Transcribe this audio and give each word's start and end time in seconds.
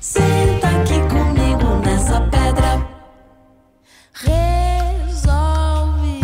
Senta 0.00 0.68
aqui 0.68 1.00
comigo 1.08 1.80
nessa 1.84 2.20
pedra. 2.20 2.86
Resolve 4.14 6.20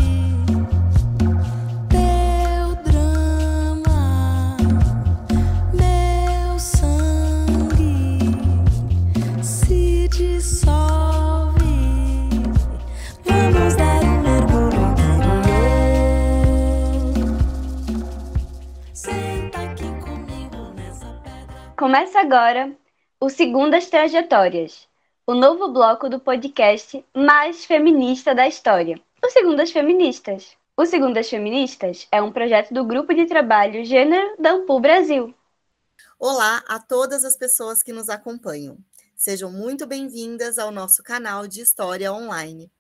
teu 1.89 2.77
drama, 2.85 4.57
meu 5.73 6.57
sangue 6.59 8.31
se 9.43 10.09
dissolve. 10.09 11.65
Vamos 13.25 13.75
dar 13.75 14.05
um 14.05 14.21
mergulho 14.23 14.93
interior. 14.93 15.43
Senta 18.93 19.59
aqui 19.63 19.89
comigo 20.01 20.73
nessa 20.77 21.07
pedra. 21.25 21.73
Começa 21.77 22.21
agora 22.21 22.71
o 23.25 23.31
Segundas 23.31 23.87
Trajetórias, 23.87 24.87
o 25.27 25.33
novo 25.33 25.73
bloco 25.73 26.11
do 26.11 26.21
podcast 26.21 27.03
mais 27.17 27.65
feminista 27.65 28.35
da 28.35 28.47
história, 28.47 29.01
o 29.25 29.31
Segundas 29.31 29.71
Feministas. 29.71 30.55
O 30.77 30.85
Segundas 30.85 31.31
Feministas 31.31 32.07
é 32.13 32.21
um 32.21 32.31
projeto 32.31 32.75
do 32.75 32.85
Grupo 32.85 33.15
de 33.15 33.25
Trabalho 33.25 33.83
Gênero 33.83 34.37
da 34.39 34.53
Ampul 34.53 34.79
Brasil. 34.79 35.35
Olá 36.19 36.63
a 36.69 36.79
todas 36.79 37.25
as 37.25 37.35
pessoas 37.35 37.83
que 37.83 37.95
nos 37.95 38.11
acompanham. 38.11 38.77
Sejam 39.17 39.51
muito 39.51 39.87
bem-vindas 39.87 40.59
ao 40.59 40.71
nosso 40.71 41.03
canal 41.03 41.47
de 41.47 41.63
História 41.63 42.13
Online. 42.13 42.71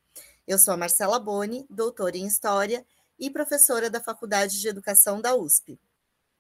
Eu 0.47 0.59
sou 0.59 0.75
a 0.75 0.77
Marcela 0.77 1.19
Boni, 1.19 1.65
doutora 1.71 2.19
em 2.19 2.27
História 2.27 2.85
e 3.19 3.31
professora 3.31 3.89
da 3.89 3.99
Faculdade 3.99 4.61
de 4.61 4.69
Educação 4.69 5.23
da 5.23 5.35
USP. 5.35 5.81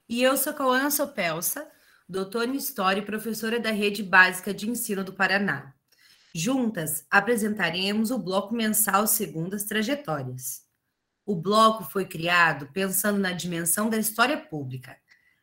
E 0.06 0.22
eu 0.22 0.36
sou 0.36 0.52
Cauã 0.52 0.90
Sopelsa, 0.90 1.66
doutora 2.08 2.50
em 2.50 2.56
História 2.56 3.00
e 3.00 3.04
professora 3.04 3.58
da 3.58 3.70
Rede 3.70 4.02
Básica 4.02 4.52
de 4.52 4.68
Ensino 4.68 5.02
do 5.02 5.14
Paraná. 5.14 5.74
Juntas, 6.34 7.06
apresentaremos 7.10 8.10
o 8.10 8.18
bloco 8.18 8.54
mensal 8.54 9.06
Segundas 9.06 9.64
Trajetórias. 9.64 10.62
O 11.24 11.34
bloco 11.34 11.84
foi 11.84 12.04
criado 12.04 12.68
pensando 12.72 13.18
na 13.18 13.32
dimensão 13.32 13.88
da 13.88 13.96
história 13.96 14.36
pública, 14.36 14.96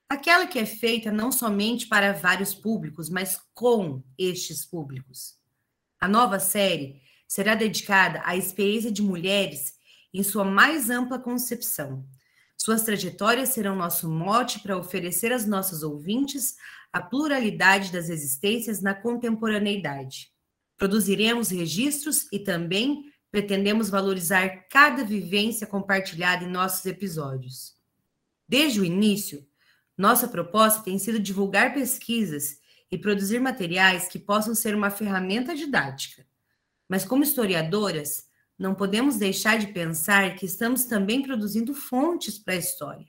aquela 0.08 0.46
que 0.46 0.60
é 0.60 0.66
feita 0.66 1.12
não 1.12 1.32
somente 1.32 1.88
para 1.88 2.14
vários 2.14 2.54
públicos, 2.54 3.10
mas 3.10 3.40
com 3.54 4.04
estes 4.18 4.64
públicos. 4.66 5.40
A 6.00 6.08
nova 6.08 6.40
série 6.40 7.02
será 7.28 7.56
dedicada 7.56 8.22
à 8.24 8.36
experiência 8.36 8.92
de 8.92 9.02
mulheres 9.02 9.74
em 10.14 10.22
sua 10.22 10.44
mais 10.44 10.90
ampla 10.90 11.18
concepção, 11.18 12.06
suas 12.62 12.84
trajetórias 12.84 13.50
serão 13.50 13.76
nosso 13.76 14.08
mote 14.08 14.60
para 14.60 14.78
oferecer 14.78 15.34
às 15.34 15.48
nossas 15.48 15.82
ouvintes 15.82 16.58
a 16.94 17.02
pluralidade 17.02 17.92
das 17.92 18.08
existências 18.08 18.84
na 18.84 18.94
contemporaneidade. 18.94 20.32
Produziremos 20.78 21.50
registros 21.50 22.28
e 22.32 22.38
também 22.38 23.12
pretendemos 23.32 23.90
valorizar 23.90 24.68
cada 24.70 25.04
vivência 25.04 25.66
compartilhada 25.66 26.44
em 26.44 26.52
nossos 26.52 26.86
episódios. 26.86 27.74
Desde 28.48 28.80
o 28.80 28.86
início, 28.86 29.44
nossa 29.98 30.28
proposta 30.28 30.84
tem 30.84 31.00
sido 31.00 31.18
divulgar 31.18 31.74
pesquisas 31.74 32.60
e 32.92 32.96
produzir 32.96 33.40
materiais 33.40 34.08
que 34.08 34.20
possam 34.20 34.54
ser 34.54 34.76
uma 34.76 34.92
ferramenta 34.92 35.56
didática. 35.56 36.28
Mas, 36.88 37.06
como 37.06 37.24
historiadoras, 37.24 38.30
não 38.62 38.76
podemos 38.76 39.18
deixar 39.18 39.58
de 39.58 39.74
pensar 39.74 40.36
que 40.36 40.46
estamos 40.46 40.86
também 40.86 41.24
produzindo 41.24 41.74
fontes 41.74 42.38
para 42.38 42.54
a 42.54 42.58
história. 42.58 43.08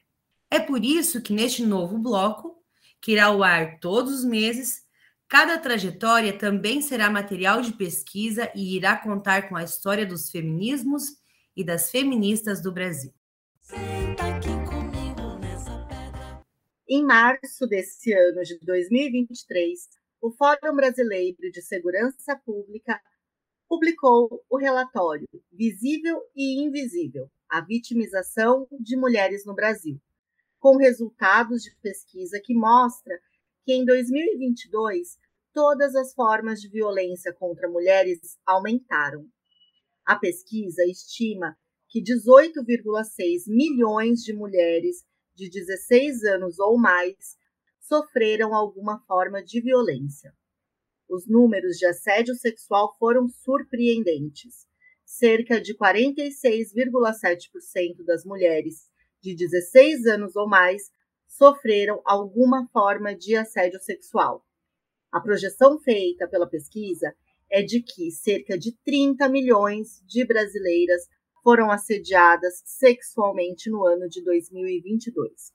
É 0.50 0.58
por 0.58 0.82
isso 0.82 1.20
que 1.20 1.34
neste 1.34 1.62
novo 1.62 1.98
bloco, 1.98 2.56
que 3.02 3.12
irá 3.12 3.26
ao 3.26 3.42
ar 3.42 3.78
todos 3.78 4.20
os 4.20 4.24
meses, 4.24 4.82
cada 5.28 5.58
trajetória 5.58 6.32
também 6.32 6.80
será 6.80 7.10
material 7.10 7.60
de 7.60 7.74
pesquisa 7.74 8.50
e 8.54 8.74
irá 8.74 8.96
contar 8.96 9.50
com 9.50 9.54
a 9.54 9.62
história 9.62 10.06
dos 10.06 10.30
feminismos 10.30 11.18
e 11.54 11.62
das 11.62 11.90
feministas 11.90 12.62
do 12.62 12.72
Brasil. 12.72 13.12
Senta 13.60 14.34
aqui 14.34 14.48
comigo 14.66 15.38
nessa 15.38 15.86
pedra. 15.86 16.42
Em 16.88 17.04
março 17.04 17.66
desse 17.66 18.10
ano 18.14 18.42
de 18.42 18.58
2023, 18.60 19.86
o 20.18 20.30
Fórum 20.30 20.74
Brasileiro 20.74 21.50
de 21.50 21.60
Segurança 21.60 22.34
Pública 22.36 22.98
publicou 23.72 24.44
o 24.50 24.58
relatório 24.58 25.26
Visível 25.50 26.20
e 26.36 26.62
Invisível: 26.62 27.30
A 27.48 27.62
Vitimização 27.62 28.68
de 28.78 28.98
Mulheres 28.98 29.46
no 29.46 29.54
Brasil, 29.54 29.98
com 30.60 30.76
resultados 30.76 31.62
de 31.62 31.74
pesquisa 31.80 32.38
que 32.44 32.52
mostra 32.52 33.18
que 33.64 33.72
em 33.72 33.82
2022 33.86 35.16
todas 35.54 35.94
as 35.94 36.12
formas 36.12 36.60
de 36.60 36.68
violência 36.68 37.32
contra 37.32 37.66
mulheres 37.66 38.38
aumentaram. 38.44 39.26
A 40.04 40.16
pesquisa 40.16 40.84
estima 40.84 41.56
que 41.88 42.02
18,6 42.02 43.44
milhões 43.46 44.20
de 44.20 44.34
mulheres 44.34 45.02
de 45.34 45.48
16 45.48 46.24
anos 46.24 46.58
ou 46.58 46.76
mais 46.76 47.38
sofreram 47.80 48.54
alguma 48.54 49.00
forma 49.06 49.42
de 49.42 49.62
violência 49.62 50.30
os 51.12 51.26
números 51.26 51.76
de 51.76 51.84
assédio 51.86 52.34
sexual 52.34 52.96
foram 52.98 53.28
surpreendentes. 53.28 54.66
Cerca 55.04 55.60
de 55.60 55.76
46,7% 55.76 58.02
das 58.06 58.24
mulheres 58.24 58.90
de 59.20 59.36
16 59.36 60.06
anos 60.06 60.34
ou 60.34 60.48
mais 60.48 60.90
sofreram 61.28 62.00
alguma 62.04 62.66
forma 62.72 63.14
de 63.14 63.36
assédio 63.36 63.78
sexual. 63.80 64.44
A 65.10 65.20
projeção 65.20 65.78
feita 65.78 66.26
pela 66.26 66.48
pesquisa 66.48 67.14
é 67.50 67.62
de 67.62 67.82
que 67.82 68.10
cerca 68.10 68.58
de 68.58 68.72
30 68.82 69.28
milhões 69.28 70.02
de 70.06 70.24
brasileiras 70.24 71.06
foram 71.42 71.70
assediadas 71.70 72.62
sexualmente 72.64 73.68
no 73.68 73.84
ano 73.84 74.08
de 74.08 74.24
2022. 74.24 75.52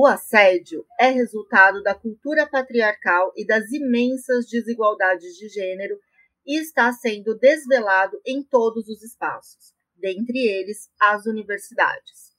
O 0.00 0.06
assédio 0.06 0.86
é 1.00 1.08
resultado 1.08 1.82
da 1.82 1.92
cultura 1.92 2.48
patriarcal 2.48 3.32
e 3.36 3.44
das 3.44 3.72
imensas 3.72 4.48
desigualdades 4.48 5.34
de 5.34 5.48
gênero 5.48 5.98
e 6.46 6.56
está 6.60 6.92
sendo 6.92 7.36
desvelado 7.36 8.16
em 8.24 8.44
todos 8.44 8.88
os 8.88 9.02
espaços, 9.02 9.74
dentre 9.96 10.38
eles 10.38 10.88
as 11.00 11.26
universidades. 11.26 12.32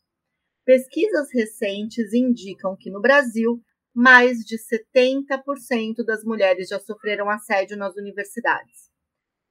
Pesquisas 0.64 1.28
recentes 1.34 2.14
indicam 2.14 2.78
que 2.80 2.90
no 2.90 3.02
Brasil, 3.02 3.62
mais 3.94 4.38
de 4.38 4.58
70% 4.58 6.06
das 6.06 6.24
mulheres 6.24 6.70
já 6.70 6.80
sofreram 6.80 7.30
assédio 7.30 7.76
nas 7.76 7.94
universidades. 7.97 8.90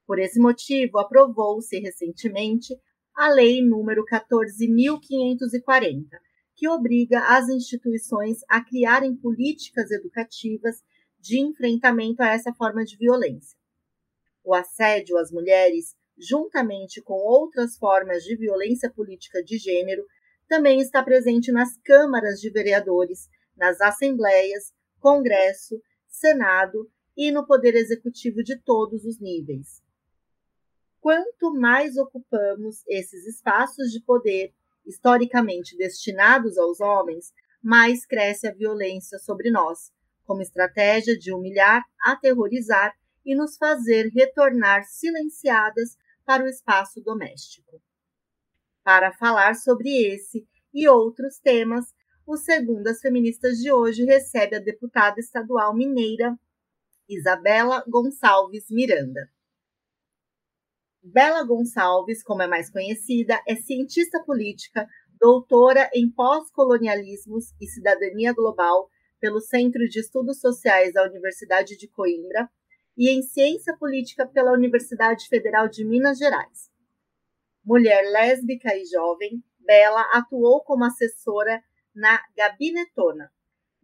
Por 0.07 0.19
esse 0.19 0.41
motivo, 0.41 0.99
aprovou-se 0.99 1.79
recentemente 1.79 2.75
a 3.15 3.29
Lei 3.29 3.61
número 3.61 4.03
14.540, 4.07 6.09
que 6.59 6.69
obriga 6.69 7.21
as 7.21 7.49
instituições 7.49 8.41
a 8.49 8.61
criarem 8.61 9.15
políticas 9.15 9.93
educativas 9.93 10.83
de 11.21 11.41
enfrentamento 11.41 12.21
a 12.21 12.31
essa 12.31 12.53
forma 12.53 12.85
de 12.85 12.97
violência. 12.97 13.57
O 14.43 14.53
assédio 14.53 15.17
às 15.19 15.31
mulheres, 15.31 15.95
juntamente 16.19 17.01
com 17.01 17.15
outras 17.15 17.79
formas 17.79 18.25
de 18.25 18.37
violência 18.37 18.91
política 18.91 19.41
de 19.41 19.57
gênero, 19.57 20.05
também 20.49 20.81
está 20.81 21.01
presente 21.01 21.53
nas 21.53 21.77
câmaras 21.85 22.41
de 22.41 22.51
vereadores, 22.51 23.29
nas 23.57 23.81
assembleias, 23.81 24.73
Congresso, 24.99 25.81
Senado 26.09 26.91
e 27.17 27.31
no 27.31 27.47
Poder 27.47 27.77
Executivo 27.77 28.43
de 28.43 28.59
todos 28.59 29.05
os 29.05 29.21
níveis. 29.21 29.81
Quanto 31.01 31.55
mais 31.55 31.97
ocupamos 31.97 32.83
esses 32.89 33.29
espaços 33.29 33.93
de 33.93 34.03
poder 34.03 34.53
historicamente 34.89 35.77
destinados 35.77 36.57
aos 36.57 36.81
homens, 36.81 37.33
mais 37.63 38.07
cresce 38.07 38.49
a 38.49 38.55
violência 38.55 39.19
sobre 39.19 39.51
nós, 39.51 39.93
como 40.25 40.43
estratégia 40.43 41.17
de 41.19 41.33
humilhar, 41.33 41.85
aterrorizar 42.01 42.95
e 43.25 43.35
nos 43.35 43.57
fazer 43.57 44.09
retornar 44.09 44.85
silenciadas 44.85 45.97
para 46.25 46.45
o 46.45 46.49
espaço 46.49 47.01
doméstico. 47.03 47.81
Para 48.83 49.13
falar 49.13 49.55
sobre 49.55 49.91
esse 50.07 50.47
e 50.73 50.89
outros 50.89 51.39
temas, 51.39 51.95
o 52.27 52.37
Segundas 52.37 53.01
Feministas 53.01 53.59
de 53.59 53.71
hoje 53.73 54.05
recebe 54.05 54.57
a 54.57 54.61
deputada 54.61 55.19
estadual 55.21 55.75
mineira 55.75 56.39
Isabela 57.09 57.83
Gonçalves 57.89 58.67
Miranda. 58.71 59.31
Bela 61.03 61.45
Gonçalves, 61.45 62.23
como 62.23 62.43
é 62.43 62.47
mais 62.47 62.71
conhecida, 62.71 63.41
é 63.47 63.55
cientista 63.55 64.23
política, 64.25 64.87
doutora 65.21 65.89
em 65.95 66.11
pós-colonialismos 66.11 67.53
e 67.61 67.67
cidadania 67.67 68.33
global 68.33 68.89
pelo 69.21 69.41
Centro 69.41 69.89
de 69.89 70.01
Estudos 70.01 70.41
Sociais 70.41 70.93
da 70.93 71.05
Universidade 71.05 71.77
de 71.77 71.89
Coimbra 71.89 72.49
e 72.97 73.11
em 73.11 73.23
ciência 73.23 73.77
política 73.79 74.27
pela 74.27 74.53
Universidade 74.53 75.29
Federal 75.29 75.69
de 75.69 75.85
Minas 75.85 76.19
Gerais. 76.19 76.69
Mulher 77.65 78.03
lésbica 78.11 78.75
e 78.75 78.85
jovem, 78.85 79.43
Bela 79.61 80.03
atuou 80.13 80.63
como 80.63 80.85
assessora 80.85 81.63
na 81.95 82.21
Gabinetona, 82.37 83.31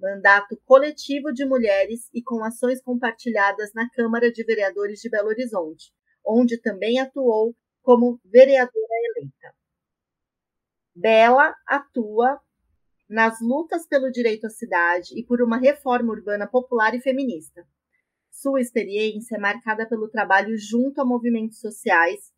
mandato 0.01 0.61
coletivo 0.65 1.33
de 1.33 1.45
mulheres 1.45 2.09
e 2.13 2.23
com 2.23 2.43
ações 2.43 2.81
compartilhadas 2.83 3.73
na 3.75 3.89
Câmara 3.91 4.33
de 4.33 4.43
Vereadores 4.45 5.01
de 5.01 5.11
Belo 5.11 5.29
Horizonte, 5.29 5.93
onde 6.25 6.61
também 6.61 6.99
atuou 7.01 7.55
como 7.83 8.21
vereadora 8.25 8.95
eleita. 9.17 9.55
Bela 10.95 11.55
atua 11.67 12.41
nas 13.09 13.41
lutas 13.41 13.87
pelo 13.87 14.11
direito 14.11 14.47
à 14.47 14.51
cidade 14.51 15.19
e 15.19 15.25
por 15.25 15.43
uma 15.43 15.59
reforma 15.59 16.13
urbana 16.13 16.47
popular 16.47 16.95
e 16.95 17.01
feminista. 17.01 17.67
Sua 18.31 18.61
experiência 18.61 19.37
é 19.37 19.39
marcada 19.39 19.87
pelo 19.87 20.09
trabalho 20.09 20.57
junto 20.57 21.01
a 21.01 21.05
movimentos 21.05 21.61
sociais, 21.61 22.33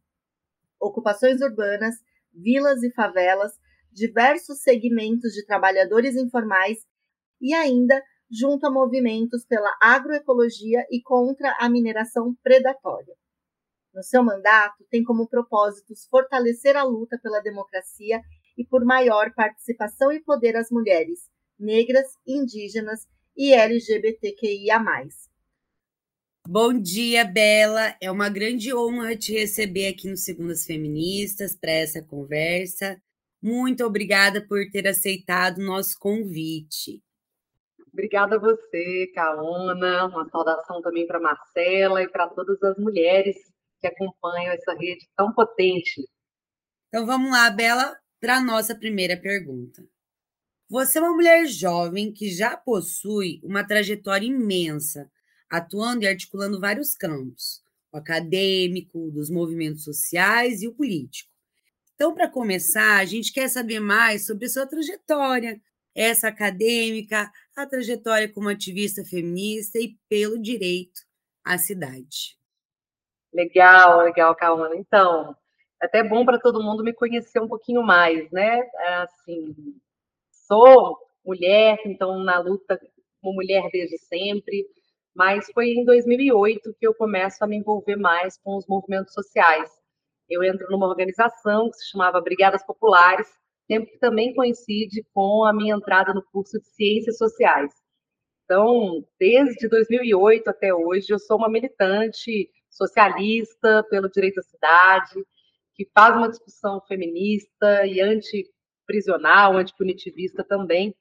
ocupações 0.81 1.41
urbanas, 1.41 1.95
vilas 2.33 2.83
e 2.83 2.93
favelas, 2.93 3.53
diversos 3.93 4.61
segmentos 4.61 5.33
de 5.33 5.47
trabalhadores 5.47 6.17
informais 6.17 6.79
e 7.41 7.55
ainda 7.55 8.03
junto 8.31 8.67
a 8.67 8.71
movimentos 8.71 9.45
pela 9.47 9.75
agroecologia 9.81 10.85
e 10.91 11.01
contra 11.01 11.57
a 11.59 11.69
mineração 11.71 12.35
predatória. 12.43 13.15
No 13.97 14.03
seu 14.03 14.23
mandato, 14.23 14.85
tem 14.91 15.03
como 15.03 15.27
propósitos 15.27 16.07
fortalecer 16.11 16.77
a 16.77 16.83
luta 16.83 17.19
pela 17.23 17.41
democracia 17.41 18.21
e 18.55 18.63
por 18.63 18.85
maior 18.85 19.33
participação 19.33 20.13
e 20.13 20.21
poder 20.21 20.55
às 20.55 20.71
mulheres, 20.71 21.31
negras, 21.59 22.07
indígenas 22.27 23.07
e 23.35 23.55
LGBTQIA. 23.55 24.85
Bom 26.47 26.79
dia, 26.79 27.25
Bela. 27.25 27.97
É 27.99 28.11
uma 28.11 28.29
grande 28.29 28.75
honra 28.75 29.17
te 29.17 29.33
receber 29.33 29.89
aqui 29.89 30.11
no 30.11 30.17
Segundas 30.19 30.67
Feministas 30.67 31.57
para 31.57 31.73
essa 31.73 32.03
conversa. 32.03 33.01
Muito 33.41 33.83
obrigada 33.83 34.47
por 34.47 34.59
ter 34.71 34.87
aceitado 34.87 35.57
o 35.57 35.65
nosso 35.65 35.99
convite. 35.99 37.03
Obrigada 37.91 38.37
a 38.37 38.39
você, 38.39 39.11
Kaona. 39.15 40.05
Uma 40.05 40.29
saudação 40.29 40.83
também 40.83 41.07
para 41.07 41.19
Marcela 41.19 42.03
e 42.03 42.11
para 42.11 42.29
todas 42.29 42.63
as 42.63 42.77
mulheres 42.77 43.56
acompanham 43.87 44.53
essa 44.53 44.73
rede 44.75 45.09
tão 45.17 45.33
potente. 45.33 46.09
Então 46.89 47.07
vamos 47.07 47.31
lá, 47.31 47.51
Bela 47.51 47.97
para 48.21 48.39
a 48.39 48.43
nossa 48.43 48.75
primeira 48.75 49.17
pergunta. 49.17 49.87
Você 50.69 50.99
é 50.99 51.01
uma 51.01 51.15
mulher 51.15 51.47
jovem 51.47 52.13
que 52.13 52.29
já 52.29 52.57
possui 52.57 53.41
uma 53.45 53.65
trajetória 53.65 54.27
imensa, 54.27 55.11
atuando 55.49 56.03
e 56.03 56.09
articulando 56.09 56.59
vários 56.59 56.95
campos, 56.95 57.63
o 57.93 57.97
acadêmico, 57.97 59.11
dos 59.13 59.31
movimentos 59.31 59.85
sociais 59.85 60.63
e 60.63 60.67
o 60.67 60.75
político. 60.75 61.31
Então, 61.95 62.13
para 62.15 62.29
começar, 62.29 62.99
a 62.99 63.05
gente 63.05 63.33
quer 63.33 63.49
saber 63.49 63.81
mais 63.81 64.27
sobre 64.27 64.47
a 64.47 64.49
sua 64.49 64.67
trajetória, 64.67 65.61
essa 65.95 66.29
acadêmica, 66.29 67.31
a 67.55 67.65
trajetória 67.65 68.29
como 68.29 68.49
ativista 68.49 69.05
feminista 69.05 69.79
e 69.79 69.97
pelo 70.09 70.37
direito 70.37 71.01
à 71.45 71.57
cidade. 71.57 72.37
Legal, 73.37 73.99
legal, 74.01 74.35
Calma. 74.35 74.71
Então, 74.75 75.37
até 75.79 76.03
bom 76.03 76.25
para 76.25 76.41
todo 76.41 76.63
mundo 76.63 76.83
me 76.83 76.95
conhecer 76.95 77.39
um 77.39 77.47
pouquinho 77.49 77.83
mais, 77.83 78.31
né? 78.31 78.63
Assim, 79.03 79.55
sou 80.49 80.97
mulher, 81.25 81.79
então 81.85 82.19
na 82.21 82.39
luta 82.39 82.81
como 83.21 83.35
mulher 83.35 83.69
desde 83.71 83.99
sempre, 83.99 84.67
mas 85.15 85.51
foi 85.53 85.69
em 85.69 85.85
2008 85.85 86.75
que 86.81 86.87
eu 86.87 86.95
começo 86.95 87.45
a 87.45 87.47
me 87.47 87.57
envolver 87.59 87.97
mais 87.97 88.39
com 88.39 88.57
os 88.57 88.67
movimentos 88.67 89.13
sociais. 89.13 89.71
Eu 90.31 90.43
entro 90.43 90.67
numa 90.71 90.87
organização 90.89 91.69
que 91.71 91.77
se 91.77 91.91
chamava 91.91 92.23
Brigadas 92.23 92.65
Populares, 92.65 93.29
tempo 93.69 93.87
que 93.91 93.99
também 93.99 94.35
coincide 94.35 95.05
com 95.13 95.45
a 95.45 95.53
minha 95.53 95.75
entrada 95.75 96.15
no 96.15 96.23
curso 96.33 96.59
de 96.59 96.69
Ciências 96.69 97.19
Sociais. 97.19 97.71
Então, 98.45 99.05
desde 99.21 99.69
2008 99.69 100.49
até 100.49 100.73
hoje, 100.73 101.09
eu 101.11 101.19
sou 101.19 101.37
uma 101.37 101.51
militante 101.51 102.49
socialista 102.77 103.85
pelo 103.91 104.11
direito 104.11 104.41
à 104.41 104.43
cidade, 104.43 105.15
que 105.75 105.89
faz 105.95 106.17
uma 106.17 106.29
discussão 106.29 106.81
feminista 106.87 107.87
e 107.87 108.01
antiprisional, 108.01 109.57
antipunitivista 109.57 110.45
também, 110.45 110.95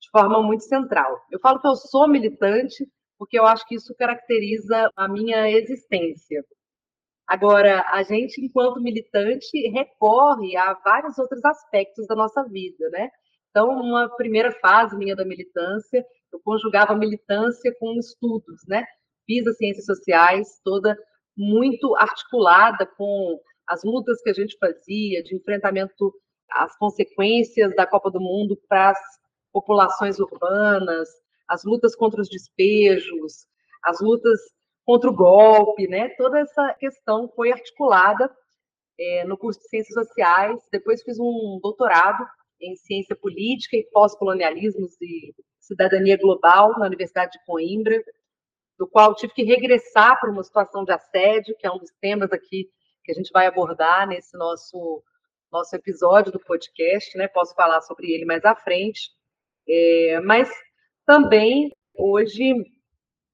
de 0.00 0.10
forma 0.10 0.42
muito 0.42 0.64
central. 0.64 1.20
Eu 1.30 1.40
falo 1.40 1.60
que 1.60 1.66
eu 1.66 1.76
sou 1.76 2.08
militante 2.08 2.86
porque 3.18 3.38
eu 3.38 3.44
acho 3.44 3.66
que 3.66 3.74
isso 3.74 3.94
caracteriza 3.96 4.90
a 4.96 5.08
minha 5.08 5.50
existência. 5.50 6.44
Agora, 7.26 7.84
a 7.92 8.02
gente, 8.02 8.40
enquanto 8.42 8.80
militante, 8.80 9.68
recorre 9.68 10.56
a 10.56 10.72
vários 10.74 11.18
outros 11.18 11.44
aspectos 11.44 12.06
da 12.06 12.14
nossa 12.14 12.42
vida, 12.44 12.88
né? 12.90 13.10
Então, 13.50 13.68
uma 13.70 14.08
primeira 14.16 14.52
fase 14.52 14.96
minha 14.96 15.16
da 15.16 15.24
militância, 15.24 16.04
eu 16.32 16.40
conjugava 16.42 16.94
militância 16.94 17.74
com 17.78 17.98
estudos, 17.98 18.62
né? 18.66 18.84
Fiz 19.26 19.46
as 19.46 19.56
ciências 19.58 19.84
sociais, 19.84 20.60
toda 20.64 20.96
muito 21.38 21.94
articulada 21.96 22.84
com 22.84 23.40
as 23.66 23.84
lutas 23.84 24.20
que 24.22 24.30
a 24.30 24.34
gente 24.34 24.56
fazia 24.58 25.22
de 25.22 25.36
enfrentamento 25.36 26.12
às 26.50 26.76
consequências 26.76 27.74
da 27.76 27.86
Copa 27.86 28.10
do 28.10 28.20
Mundo 28.20 28.58
para 28.68 28.90
as 28.90 28.98
populações 29.52 30.18
urbanas, 30.18 31.08
as 31.46 31.64
lutas 31.64 31.94
contra 31.94 32.20
os 32.20 32.28
despejos, 32.28 33.46
as 33.84 34.00
lutas 34.00 34.40
contra 34.84 35.10
o 35.10 35.14
golpe, 35.14 35.86
né? 35.86 36.08
Toda 36.16 36.40
essa 36.40 36.74
questão 36.74 37.28
foi 37.36 37.52
articulada 37.52 38.30
é, 38.98 39.24
no 39.24 39.36
curso 39.36 39.60
de 39.60 39.68
Ciências 39.68 39.94
Sociais. 39.94 40.58
Depois 40.72 41.02
fiz 41.02 41.18
um 41.20 41.60
doutorado 41.62 42.26
em 42.60 42.74
Ciência 42.74 43.14
Política 43.14 43.76
e 43.76 43.88
Pós-Colonialismos 43.92 45.00
e 45.00 45.34
Cidadania 45.60 46.16
Global 46.16 46.78
na 46.78 46.86
Universidade 46.86 47.32
de 47.32 47.44
Coimbra, 47.44 48.02
do 48.78 48.86
qual 48.86 49.14
tive 49.14 49.34
que 49.34 49.42
regressar 49.42 50.18
para 50.20 50.30
uma 50.30 50.42
situação 50.42 50.84
de 50.84 50.92
assédio, 50.92 51.56
que 51.58 51.66
é 51.66 51.70
um 51.70 51.78
dos 51.78 51.90
temas 52.00 52.30
aqui 52.32 52.70
que 53.02 53.12
a 53.12 53.14
gente 53.14 53.30
vai 53.32 53.46
abordar 53.46 54.06
nesse 54.06 54.36
nosso, 54.36 55.02
nosso 55.50 55.74
episódio 55.74 56.30
do 56.30 56.38
podcast, 56.38 57.16
né? 57.16 57.26
Posso 57.26 57.54
falar 57.54 57.80
sobre 57.80 58.12
ele 58.12 58.24
mais 58.24 58.44
à 58.44 58.54
frente. 58.54 59.10
É, 59.68 60.20
mas 60.20 60.48
também, 61.04 61.74
hoje, 61.94 62.54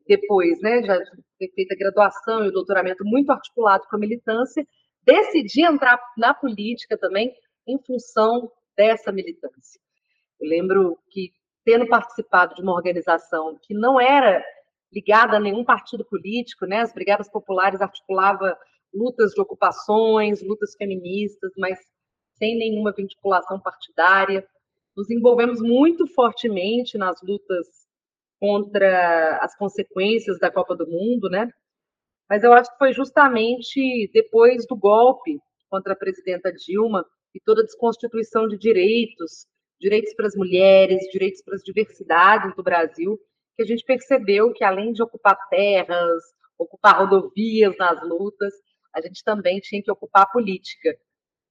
depois 0.07 0.61
né, 0.61 0.83
já 0.83 0.99
ter 1.39 1.53
feito 1.55 1.73
a 1.73 1.77
graduação 1.77 2.45
e 2.45 2.49
o 2.49 2.53
doutoramento 2.53 3.05
muito 3.05 3.31
articulado 3.31 3.85
com 3.89 3.97
a 3.97 3.99
militância, 3.99 4.67
decidi 5.03 5.65
entrar 5.65 6.01
na 6.17 6.33
política 6.33 6.97
também 6.97 7.35
em 7.67 7.79
função 7.85 8.51
dessa 8.77 9.13
militância. 9.13 9.81
Eu 10.41 10.49
lembro 10.49 10.99
que, 11.11 11.33
tendo 11.65 11.87
participado 11.87 12.55
de 12.55 12.63
uma 12.63 12.73
organização 12.73 13.59
que 13.61 13.75
não 13.75 14.01
era 14.01 14.45
ligada 14.95 15.37
a 15.37 15.41
nenhum 15.41 15.65
partido 15.65 16.05
político, 16.05 16.67
né, 16.67 16.81
as 16.81 16.93
Brigadas 16.93 17.29
Populares 17.29 17.81
articulava 17.81 18.57
lutas 18.93 19.33
de 19.33 19.41
ocupações, 19.41 20.41
lutas 20.43 20.75
feministas, 20.77 21.51
mas 21.59 21.79
sem 22.39 22.57
nenhuma 22.57 22.93
vinculação 22.93 23.61
partidária. 23.61 24.47
Nos 24.97 25.11
envolvemos 25.11 25.61
muito 25.61 26.07
fortemente 26.07 26.97
nas 26.97 27.21
lutas 27.23 27.67
contra 28.41 29.39
as 29.39 29.57
consequências 29.57 30.39
da 30.39 30.51
Copa 30.51 30.77
do 30.77 30.87
Mundo, 30.87 31.29
né? 31.29 31.51
Mas 32.29 32.45
eu 32.45 32.53
acho 32.53 32.71
que 32.71 32.79
foi 32.79 32.93
justamente 32.93 34.11
depois 34.13 34.67
do 34.67 34.77
golpe 34.77 35.41
contra 35.69 35.93
a 35.93 35.97
presidenta 35.97 36.53
Dilma 36.53 37.05
e 37.35 37.41
toda 37.41 37.63
a 37.63 37.65
desconstituição 37.65 38.47
de 38.47 38.57
direitos, 38.57 39.47
direitos 39.81 40.15
para 40.15 40.27
as 40.27 40.37
mulheres, 40.37 41.11
direitos 41.11 41.43
para 41.43 41.57
as 41.57 41.63
diversidades 41.63 42.55
do 42.55 42.63
Brasil, 42.63 43.19
que 43.57 43.63
a 43.63 43.67
gente 43.67 43.85
percebeu 43.85 44.53
que 44.53 44.65
além 44.65 44.93
de 44.93 45.03
ocupar 45.03 45.37
terras, 45.49 46.23
ocupar 46.59 46.99
rodovias 46.99 47.77
nas 47.79 48.03
lutas, 48.03 48.53
a 48.95 49.01
gente 49.01 49.23
também 49.25 49.59
tinha 49.61 49.83
que 49.83 49.91
ocupar 49.91 50.23
a 50.23 50.27
política. 50.27 50.97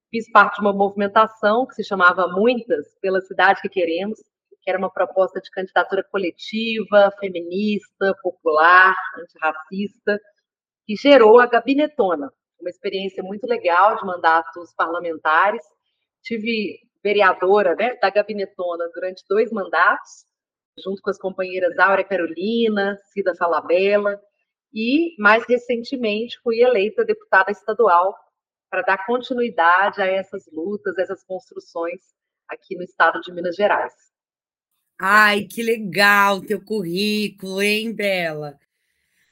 Fiz 0.10 0.30
parte 0.32 0.56
de 0.56 0.62
uma 0.62 0.74
movimentação 0.74 1.66
que 1.66 1.76
se 1.76 1.84
chamava 1.84 2.28
Muitas 2.28 2.88
pela 3.02 3.22
Cidade 3.22 3.62
que 3.62 3.70
Queremos, 3.70 4.20
que 4.62 4.70
era 4.70 4.80
uma 4.80 4.92
proposta 4.92 5.42
de 5.42 5.52
candidatura 5.52 6.04
coletiva, 6.04 7.12
feminista, 7.20 8.16
popular, 8.22 8.96
antirracista, 9.20 10.20
que 10.86 10.96
gerou 10.96 11.40
a 11.40 11.48
Gabinetona, 11.48 12.32
uma 12.60 12.70
experiência 12.70 13.22
muito 13.22 13.46
legal 13.46 13.98
de 13.98 14.06
mandatos 14.06 14.74
parlamentares. 14.76 15.62
Tive 16.22 16.80
vereadora 17.04 17.76
né, 17.76 17.96
da 17.96 18.10
Gabinetona 18.10 18.90
durante 18.94 19.24
dois 19.30 19.52
mandatos, 19.52 20.26
junto 20.78 21.02
com 21.02 21.10
as 21.10 21.18
companheiras 21.18 21.78
Áurea 21.78 22.04
Carolina, 22.04 23.00
Cida 23.12 23.36
Falabella, 23.36 24.20
e, 24.74 25.16
mais 25.20 25.46
recentemente, 25.48 26.40
fui 26.42 26.62
eleita 26.62 27.06
deputada 27.06 27.52
estadual 27.52 28.16
para 28.70 28.82
dar 28.82 29.06
continuidade 29.06 30.02
a 30.02 30.08
essas 30.08 30.46
lutas, 30.52 30.98
essas 30.98 31.24
construções 31.24 32.02
aqui 32.48 32.76
no 32.76 32.84
estado 32.84 33.22
de 33.22 33.32
Minas 33.32 33.56
Gerais. 33.56 33.94
Ai, 35.00 35.44
que 35.44 35.62
legal 35.62 36.42
teu 36.42 36.64
currículo, 36.64 37.62
hein, 37.62 37.94
Bela? 37.94 38.58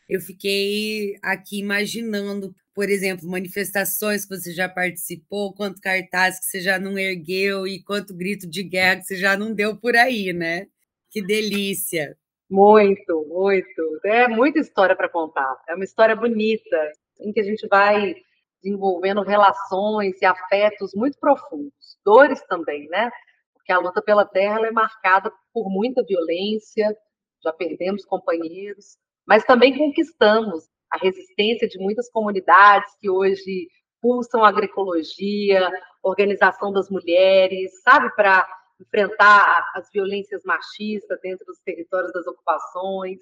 Eu 0.08 0.20
fiquei 0.20 1.18
aqui 1.24 1.60
imaginando, 1.60 2.54
por 2.74 2.90
exemplo, 2.90 3.28
manifestações 3.28 4.26
que 4.26 4.38
você 4.38 4.54
já 4.54 4.68
participou, 4.68 5.54
quanto 5.54 5.82
cartaz 5.82 6.40
que 6.40 6.46
você 6.46 6.62
já 6.62 6.78
não 6.78 6.98
ergueu 7.00 7.66
e 7.66 7.82
quanto 7.82 8.14
grito 8.14 8.48
de 8.48 8.62
guerra 8.62 8.98
que 8.98 9.06
você 9.06 9.16
já 9.16 9.38
não 9.38 9.54
deu 9.54 9.76
por 9.76 9.96
aí, 9.96 10.34
né? 10.34 10.68
Que 11.12 11.22
delícia! 11.22 12.18
Muito, 12.50 13.26
muito. 13.28 14.00
É 14.06 14.28
muita 14.28 14.60
história 14.60 14.96
para 14.96 15.10
contar. 15.10 15.58
É 15.68 15.76
uma 15.76 15.84
história 15.84 16.16
bonita, 16.16 16.92
em 17.20 17.32
que 17.32 17.40
a 17.42 17.44
gente 17.44 17.68
vai 17.68 18.16
desenvolvendo 18.64 19.22
relações 19.22 20.22
e 20.22 20.26
afetos 20.26 20.92
muito 20.96 21.18
profundos. 21.20 21.98
Dores 22.06 22.42
também, 22.48 22.88
né? 22.88 23.10
Porque 23.54 23.72
a 23.72 23.80
luta 23.80 24.02
pela 24.02 24.26
terra 24.26 24.66
é 24.66 24.72
marcada 24.72 25.32
por 25.54 25.70
muita 25.70 26.04
violência, 26.04 26.96
já 27.44 27.52
perdemos 27.52 28.06
companheiros, 28.06 28.98
mas 29.28 29.44
também 29.44 29.78
conquistamos 29.78 30.66
a 30.92 30.98
resistência 30.98 31.68
de 31.68 31.78
muitas 31.80 32.10
comunidades 32.10 32.94
que 33.00 33.10
hoje 33.10 33.68
pulsam 34.02 34.44
agroecologia, 34.44 35.70
organização 36.04 36.72
das 36.72 36.90
mulheres, 36.90 37.82
sabe, 37.84 38.14
para 38.16 38.48
enfrentar 38.82 39.72
as 39.76 39.90
violências 39.92 40.42
machistas 40.44 41.20
dentro 41.22 41.46
dos 41.46 41.60
territórios 41.60 42.12
das 42.12 42.26
ocupações, 42.28 43.20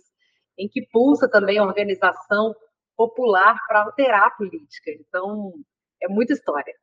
em 0.58 0.68
que 0.68 0.88
pulsa 0.92 1.30
também 1.30 1.58
a 1.58 1.64
organização 1.64 2.54
popular 2.96 3.58
para 3.68 3.84
alterar 3.84 4.28
a 4.28 4.32
política. 4.32 4.92
Então, 4.92 5.54
é 6.02 6.08
muita 6.08 6.34
história. 6.34 6.74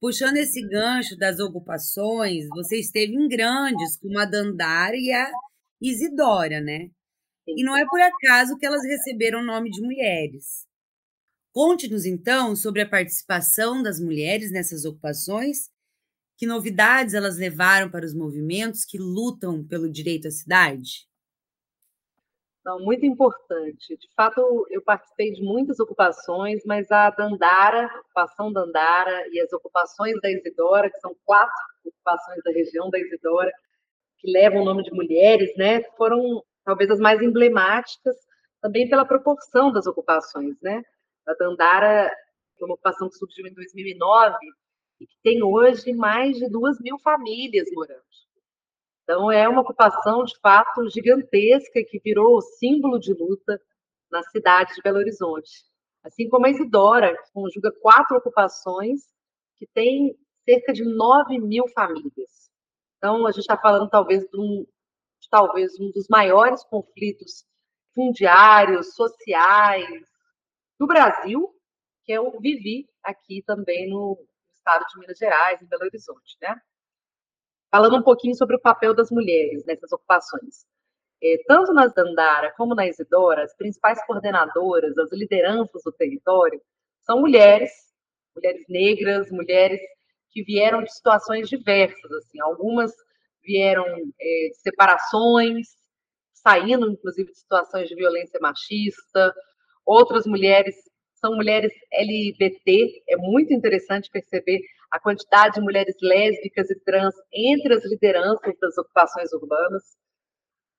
Puxando 0.00 0.38
esse 0.38 0.66
gancho 0.66 1.16
das 1.18 1.38
ocupações, 1.40 2.48
você 2.48 2.78
esteve 2.78 3.12
em 3.12 3.28
grandes, 3.28 3.98
como 3.98 4.18
a 4.18 4.24
Dandara 4.24 4.96
e 4.96 5.12
a 5.12 5.30
Isidora, 5.80 6.60
né? 6.60 6.88
E 7.46 7.64
não 7.64 7.76
é 7.76 7.84
por 7.84 8.00
acaso 8.00 8.56
que 8.56 8.64
elas 8.64 8.82
receberam 8.84 9.40
o 9.40 9.44
nome 9.44 9.70
de 9.70 9.82
mulheres. 9.82 10.66
Conte-nos, 11.52 12.06
então, 12.06 12.54
sobre 12.54 12.80
a 12.82 12.88
participação 12.88 13.82
das 13.82 13.98
mulheres 13.98 14.52
nessas 14.52 14.84
ocupações 14.84 15.68
que 16.40 16.46
novidades 16.46 17.12
elas 17.12 17.36
levaram 17.36 17.90
para 17.90 18.02
os 18.02 18.14
movimentos 18.14 18.82
que 18.82 18.96
lutam 18.96 19.62
pelo 19.62 19.92
direito 19.92 20.26
à 20.26 20.30
cidade? 20.30 21.06
Não, 22.64 22.80
muito 22.80 23.04
importante. 23.04 23.94
De 23.94 24.08
fato, 24.16 24.66
eu 24.70 24.80
participei 24.80 25.34
de 25.34 25.42
muitas 25.42 25.78
ocupações, 25.78 26.62
mas 26.64 26.90
a 26.90 27.10
Dandara, 27.10 27.88
a 27.88 28.00
ocupação 28.00 28.50
Dandara 28.50 29.28
e 29.30 29.38
as 29.38 29.52
ocupações 29.52 30.18
da 30.22 30.30
Isidora, 30.30 30.90
que 30.90 30.98
são 31.00 31.14
quatro 31.26 31.52
ocupações 31.84 32.42
da 32.42 32.52
região 32.52 32.88
da 32.88 32.98
Isidora, 32.98 33.52
que 34.16 34.32
levam 34.32 34.62
o 34.62 34.64
nome 34.64 34.82
de 34.82 34.92
mulheres, 34.92 35.54
né, 35.58 35.82
foram 35.98 36.42
talvez 36.64 36.90
as 36.90 37.00
mais 37.00 37.20
emblemáticas, 37.20 38.16
também 38.62 38.88
pela 38.88 39.04
proporção 39.04 39.70
das 39.70 39.86
ocupações, 39.86 40.56
né? 40.62 40.82
A 41.28 41.34
Dandara 41.34 42.10
foi 42.58 42.66
uma 42.66 42.74
ocupação 42.76 43.10
que 43.10 43.16
surgiu 43.16 43.46
em 43.46 43.52
2009 43.52 44.38
e 45.00 45.06
que 45.06 45.16
tem 45.22 45.42
hoje 45.42 45.92
mais 45.92 46.36
de 46.36 46.48
duas 46.48 46.78
mil 46.78 46.98
famílias 46.98 47.68
morando. 47.72 48.04
Então, 49.02 49.30
é 49.30 49.48
uma 49.48 49.62
ocupação, 49.62 50.24
de 50.24 50.38
fato, 50.38 50.88
gigantesca 50.88 51.82
que 51.82 51.98
virou 51.98 52.40
símbolo 52.40 52.98
de 53.00 53.12
luta 53.12 53.60
na 54.10 54.22
cidade 54.22 54.74
de 54.74 54.82
Belo 54.82 54.98
Horizonte. 54.98 55.64
Assim 56.04 56.28
como 56.28 56.46
a 56.46 56.50
Isidora, 56.50 57.16
que 57.16 57.32
conjuga 57.32 57.72
quatro 57.80 58.16
ocupações, 58.16 59.00
que 59.56 59.66
tem 59.74 60.16
cerca 60.44 60.72
de 60.72 60.84
9 60.84 61.38
mil 61.38 61.66
famílias. 61.68 62.50
Então, 62.98 63.26
a 63.26 63.32
gente 63.32 63.40
está 63.40 63.56
falando, 63.56 63.90
talvez, 63.90 64.22
de 64.28 64.38
um, 64.38 64.64
de, 65.20 65.28
talvez, 65.28 65.78
um 65.80 65.90
dos 65.90 66.06
maiores 66.08 66.62
conflitos 66.64 67.44
fundiários, 67.94 68.94
sociais 68.94 70.06
do 70.78 70.86
Brasil, 70.86 71.52
que 72.04 72.12
é 72.12 72.20
o 72.20 72.38
Vivi 72.38 72.88
aqui 73.02 73.42
também 73.44 73.90
no, 73.90 74.16
estado 74.70 74.84
de 74.86 75.00
Minas 75.00 75.18
Gerais, 75.18 75.60
em 75.60 75.66
Belo 75.66 75.84
Horizonte, 75.84 76.36
né? 76.40 76.56
Falando 77.70 77.96
um 77.96 78.02
pouquinho 78.02 78.34
sobre 78.34 78.56
o 78.56 78.60
papel 78.60 78.94
das 78.94 79.10
mulheres 79.10 79.64
nessas 79.64 79.90
ocupações. 79.92 80.64
É, 81.22 81.36
tanto 81.46 81.72
nas 81.72 81.92
Dandara 81.92 82.52
como 82.56 82.74
na 82.74 82.86
Isidora, 82.86 83.44
as 83.44 83.54
principais 83.56 84.04
coordenadoras, 84.06 84.96
as 84.96 85.12
lideranças 85.12 85.82
do 85.84 85.92
território, 85.92 86.60
são 87.02 87.20
mulheres, 87.20 87.70
mulheres 88.34 88.64
negras, 88.68 89.30
mulheres 89.30 89.80
que 90.30 90.42
vieram 90.42 90.82
de 90.82 90.92
situações 90.92 91.48
diversas, 91.48 92.10
assim, 92.12 92.40
algumas 92.40 92.92
vieram 93.42 93.84
é, 93.84 94.48
de 94.48 94.56
separações, 94.62 95.68
saindo, 96.32 96.90
inclusive, 96.90 97.30
de 97.30 97.38
situações 97.38 97.88
de 97.88 97.94
violência 97.94 98.38
machista, 98.40 99.34
outras 99.84 100.26
mulheres 100.26 100.76
são 101.20 101.34
mulheres 101.34 101.72
LGBT. 101.92 103.02
É 103.08 103.16
muito 103.16 103.52
interessante 103.52 104.10
perceber 104.10 104.60
a 104.90 104.98
quantidade 104.98 105.54
de 105.54 105.60
mulheres 105.60 105.94
lésbicas 106.00 106.70
e 106.70 106.80
trans 106.80 107.14
entre 107.32 107.74
as 107.74 107.84
lideranças 107.84 108.54
das 108.60 108.76
ocupações 108.78 109.32
urbanas. 109.32 109.82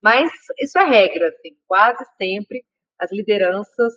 Mas 0.01 0.31
isso 0.59 0.77
é 0.79 0.83
regra, 0.83 1.29
assim, 1.29 1.55
quase 1.67 2.03
sempre 2.17 2.63
as 2.99 3.11
lideranças 3.11 3.93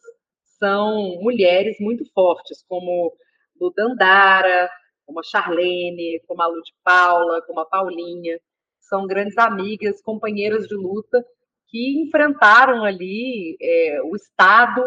são 0.58 1.18
mulheres 1.20 1.76
muito 1.78 2.04
fortes, 2.12 2.64
como 2.66 3.14
Ludandara, 3.60 4.70
como 5.04 5.20
a 5.20 5.22
Charlene, 5.22 6.20
como 6.26 6.42
a 6.42 6.46
Lud 6.46 6.66
Paula, 6.82 7.42
como 7.42 7.60
a 7.60 7.66
Paulinha. 7.66 8.38
São 8.80 9.06
grandes 9.06 9.36
amigas, 9.36 10.02
companheiras 10.02 10.66
de 10.66 10.74
luta 10.74 11.24
que 11.68 12.02
enfrentaram 12.02 12.84
ali 12.84 13.56
é, 13.60 14.00
o 14.04 14.14
Estado 14.14 14.82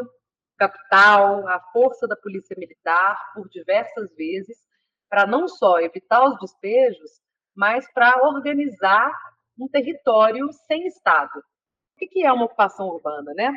capital, 0.58 1.48
a 1.48 1.60
força 1.72 2.08
da 2.08 2.16
polícia 2.16 2.56
militar 2.58 3.18
por 3.34 3.48
diversas 3.50 4.14
vezes, 4.16 4.58
para 5.10 5.26
não 5.26 5.48
só 5.48 5.80
evitar 5.80 6.26
os 6.26 6.38
despejos, 6.40 7.12
mas 7.56 7.92
para 7.94 8.24
organizar 8.24 9.12
um 9.60 9.68
território 9.68 10.52
sem 10.68 10.86
Estado. 10.88 11.40
O 11.40 12.08
que 12.08 12.26
é 12.26 12.32
uma 12.32 12.46
ocupação 12.46 12.88
urbana, 12.88 13.34
né? 13.34 13.52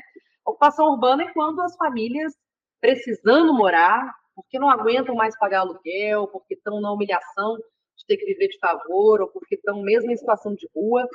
Ocupação 0.46 0.86
urbana 0.86 1.24
é 1.24 1.32
quando 1.32 1.60
as 1.60 1.76
famílias 1.76 2.32
precisando 2.80 3.52
morar, 3.52 4.14
porque 4.34 4.58
não 4.58 4.70
aguentam 4.70 5.14
mais 5.14 5.38
pagar 5.38 5.60
aluguel, 5.60 6.28
porque 6.28 6.54
estão 6.54 6.80
na 6.80 6.90
humilhação 6.92 7.56
de 7.56 8.06
ter 8.06 8.16
que 8.16 8.24
viver 8.24 8.48
de 8.48 8.58
favor, 8.58 9.20
ou 9.20 9.28
porque 9.28 9.56
estão 9.56 9.82
mesmo 9.82 10.10
em 10.10 10.16
situação 10.16 10.54
de 10.54 10.66
rua, 10.74 11.06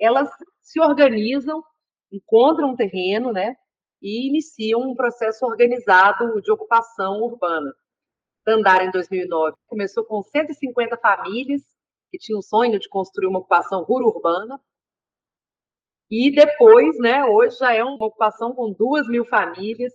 elas 0.00 0.30
se 0.62 0.80
organizam, 0.80 1.62
encontram 2.10 2.70
um 2.70 2.76
terreno, 2.76 3.32
né? 3.32 3.54
E 4.04 4.28
iniciam 4.28 4.82
um 4.82 4.94
processo 4.94 5.46
organizado 5.46 6.42
de 6.42 6.52
ocupação 6.52 7.22
urbana. 7.22 7.74
Dandara, 8.44 8.84
em 8.84 8.90
2009, 8.90 9.56
começou 9.66 10.04
com 10.04 10.22
150 10.22 10.98
famílias 10.98 11.62
que 12.10 12.18
tinham 12.18 12.40
o 12.40 12.42
sonho 12.42 12.78
de 12.78 12.86
construir 12.86 13.28
uma 13.28 13.38
ocupação 13.38 13.82
rural-urbana. 13.82 14.60
E 16.10 16.30
depois, 16.30 16.98
né, 16.98 17.24
hoje 17.24 17.56
já 17.56 17.72
é 17.72 17.82
uma 17.82 18.06
ocupação 18.06 18.54
com 18.54 18.74
duas 18.74 19.08
mil 19.08 19.24
famílias, 19.24 19.94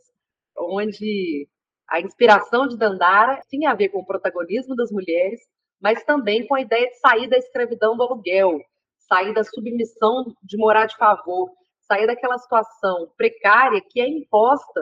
onde 0.57 1.47
a 1.87 2.01
inspiração 2.01 2.67
de 2.67 2.77
Dandara 2.77 3.39
tinha 3.47 3.69
a 3.69 3.75
ver 3.75 3.89
com 3.89 3.99
o 3.99 4.05
protagonismo 4.05 4.75
das 4.75 4.91
mulheres, 4.91 5.39
mas 5.79 6.03
também 6.03 6.47
com 6.47 6.55
a 6.55 6.61
ideia 6.61 6.87
de 6.87 6.95
sair 6.95 7.29
da 7.29 7.37
escravidão 7.37 7.95
do 7.95 8.01
aluguel, 8.01 8.59
sair 8.97 9.35
da 9.35 9.43
submissão 9.43 10.25
de 10.43 10.57
morar 10.57 10.87
de 10.87 10.97
favor, 10.97 11.51
sair 11.89 12.05
daquela 12.05 12.37
situação 12.37 13.11
precária 13.17 13.81
que 13.81 13.99
é 13.99 14.07
imposta 14.07 14.81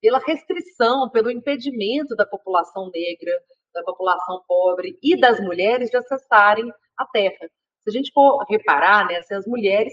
pela 0.00 0.18
restrição, 0.18 1.08
pelo 1.10 1.30
impedimento 1.30 2.14
da 2.14 2.26
população 2.26 2.90
negra, 2.92 3.32
da 3.72 3.82
população 3.82 4.42
pobre 4.46 4.98
e 5.02 5.18
das 5.18 5.40
mulheres 5.40 5.90
de 5.90 5.96
acessarem 5.96 6.70
a 6.96 7.06
terra. 7.06 7.48
Se 7.80 7.88
a 7.88 7.92
gente 7.92 8.12
for 8.12 8.44
reparar, 8.48 9.06
né, 9.06 9.22
se 9.22 9.34
as 9.34 9.46
mulheres 9.46 9.92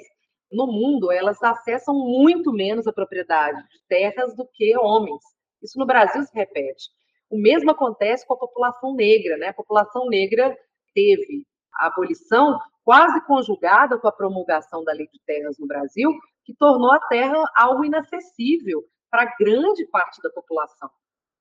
no 0.52 0.68
mundo 0.68 1.12
elas 1.12 1.42
acessam 1.42 1.96
muito 1.96 2.52
menos 2.52 2.88
a 2.88 2.94
propriedade 2.94 3.62
de 3.64 3.80
terras 3.88 4.36
do 4.36 4.48
que 4.54 4.78
homens. 4.78 5.22
Isso 5.62 5.78
no 5.78 5.86
Brasil 5.86 6.24
se 6.24 6.34
repete. 6.34 6.90
O 7.30 7.38
mesmo 7.38 7.72
acontece 7.72 8.26
com 8.26 8.34
a 8.34 8.40
população 8.40 8.96
negra, 8.96 9.38
né? 9.38 9.48
A 9.50 9.54
população 9.54 10.08
negra 10.08 10.56
teve 10.94 11.46
a 11.74 11.88
abolição 11.88 12.58
quase 12.88 13.20
conjugada 13.26 14.00
com 14.00 14.08
a 14.08 14.14
promulgação 14.14 14.82
da 14.82 14.94
Lei 14.94 15.10
de 15.12 15.20
Terras 15.26 15.58
no 15.60 15.68
Brasil, 15.68 16.10
que 16.46 16.56
tornou 16.56 16.90
a 16.94 17.00
terra 17.10 17.44
algo 17.58 17.84
inacessível 17.84 18.82
para 19.12 19.36
grande 19.38 19.86
parte 19.88 20.22
da 20.22 20.30
população. 20.30 20.90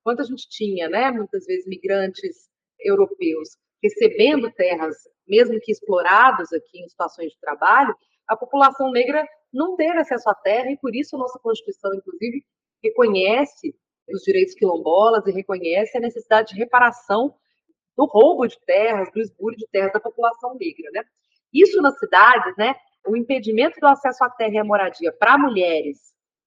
Quando 0.03 0.23
a 0.23 0.25
gente 0.25 0.49
tinha, 0.49 0.89
né, 0.89 1.13
muitas 1.13 1.47
vezes, 1.47 1.65
migrantes 1.69 2.49
europeus 2.81 3.51
recebendo 3.81 4.51
terras, 4.55 4.97
mesmo 5.25 5.61
que 5.61 5.71
exploradas 5.71 6.53
aqui 6.53 6.81
em 6.81 6.89
situações 6.89 7.31
de 7.31 7.39
trabalho, 7.39 7.95
a 8.27 8.37
população 8.37 8.91
negra 8.91 9.25
não 9.53 9.77
teve 9.77 9.99
acesso 9.99 10.29
à 10.29 10.35
terra 10.35 10.73
e 10.73 10.79
por 10.79 10.97
isso 10.97 11.15
a 11.15 11.21
nossa 11.21 11.39
Constituição, 11.39 11.95
inclusive, 11.95 12.45
reconhece 12.83 13.73
os 14.13 14.23
direitos 14.23 14.55
quilombolas 14.55 15.25
e 15.29 15.31
reconhece 15.31 15.97
a 15.97 16.01
necessidade 16.01 16.55
de 16.55 16.59
reparação 16.59 17.33
do 17.97 18.05
roubo 18.05 18.49
de 18.49 18.59
terras, 18.67 19.13
do 19.13 19.21
esbulho 19.21 19.57
de 19.57 19.69
terras 19.69 19.93
da 19.93 20.01
população 20.01 20.57
negra, 20.57 20.91
né? 20.93 21.05
Isso 21.63 21.81
nas 21.81 21.99
cidades, 21.99 22.55
né? 22.57 22.75
O 23.07 23.17
impedimento 23.17 23.79
do 23.81 23.87
acesso 23.87 24.23
à 24.25 24.31
terra 24.31 24.55
e 24.55 24.59
à 24.59 24.65
moradia 24.65 25.13
para 25.13 25.39
mulheres 25.39 25.99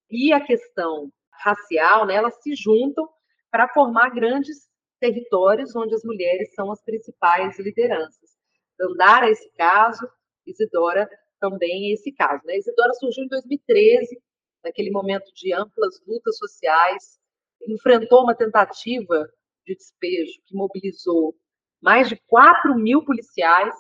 e 0.10 0.34
a 0.34 0.42
questão 0.42 1.12
racial, 1.32 2.06
né? 2.06 2.16
Elas 2.16 2.42
se 2.42 2.56
juntam 2.56 3.08
para 3.50 3.68
formar 3.70 4.10
grandes 4.10 4.70
territórios 5.00 5.76
onde 5.76 5.96
as 5.96 6.04
mulheres 6.04 6.54
são 6.54 6.72
as 6.72 6.84
principais 6.84 7.58
lideranças. 7.58 8.38
Andara, 8.82 9.30
esse 9.30 9.50
caso, 9.58 10.08
Isidora 10.46 11.10
também 11.40 11.94
esse 11.94 12.12
caso. 12.12 12.42
Né? 12.46 12.58
Isidora 12.58 12.94
surgiu 12.94 13.24
em 13.24 13.28
2013, 13.28 14.22
naquele 14.64 14.92
momento 14.92 15.32
de 15.34 15.54
amplas 15.54 16.02
lutas 16.06 16.38
sociais, 16.38 17.20
enfrentou 17.68 18.24
uma 18.24 18.36
tentativa 18.36 19.28
de 19.66 19.76
despejo 19.76 20.40
que 20.46 20.56
mobilizou 20.56 21.36
mais 21.82 22.10
de 22.10 22.18
4 22.28 22.76
mil 22.76 23.04
policiais 23.04 23.74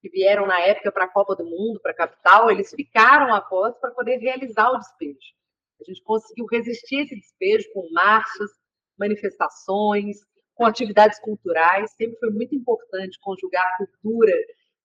que 0.00 0.08
vieram 0.08 0.46
na 0.46 0.60
época 0.60 0.90
para 0.90 1.04
a 1.04 1.08
Copa 1.08 1.36
do 1.36 1.44
Mundo, 1.44 1.80
para 1.80 1.92
a 1.92 1.94
capital, 1.94 2.50
eles 2.50 2.70
ficaram 2.70 3.34
após 3.34 3.76
para 3.78 3.90
poder 3.90 4.16
realizar 4.16 4.70
o 4.70 4.78
despejo. 4.78 5.18
A 5.80 5.84
gente 5.84 6.02
conseguiu 6.02 6.46
resistir 6.46 7.00
esse 7.00 7.16
despejo 7.16 7.70
com 7.72 7.88
marchas, 7.92 8.50
manifestações, 8.98 10.18
com 10.54 10.64
atividades 10.66 11.18
culturais. 11.20 11.90
Sempre 11.92 12.18
foi 12.18 12.30
muito 12.30 12.54
importante 12.54 13.18
conjugar 13.20 13.64
a 13.66 13.76
cultura 13.78 14.34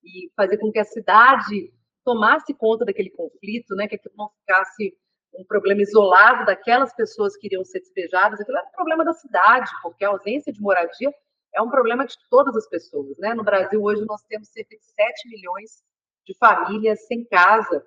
e 0.03 0.31
fazer 0.35 0.57
com 0.57 0.71
que 0.71 0.79
a 0.79 0.85
cidade 0.85 1.73
tomasse 2.03 2.53
conta 2.53 2.85
daquele 2.85 3.09
conflito, 3.09 3.75
né, 3.75 3.87
que 3.87 3.95
aquilo 3.95 4.13
não 4.17 4.29
ficasse 4.39 4.95
um 5.37 5.43
problema 5.43 5.81
isolado 5.81 6.45
daquelas 6.45 6.93
pessoas 6.93 7.35
que 7.35 7.47
iriam 7.47 7.65
ser 7.65 7.79
despejadas, 7.79 8.39
aquilo 8.39 8.57
era 8.57 8.67
um 8.67 8.71
problema 8.71 9.03
da 9.03 9.13
cidade, 9.13 9.69
porque 9.81 10.05
a 10.05 10.09
ausência 10.09 10.53
de 10.53 10.61
moradia 10.61 11.11
é 11.55 11.61
um 11.61 11.69
problema 11.69 12.05
de 12.05 12.15
todas 12.29 12.55
as 12.55 12.67
pessoas. 12.67 13.17
Né? 13.17 13.33
No 13.33 13.43
Brasil, 13.43 13.81
hoje, 13.81 14.03
nós 14.05 14.21
temos 14.23 14.49
cerca 14.49 14.75
de 14.75 14.83
7 14.83 15.29
milhões 15.29 15.83
de 16.25 16.35
famílias 16.37 17.05
sem 17.07 17.23
casa, 17.25 17.85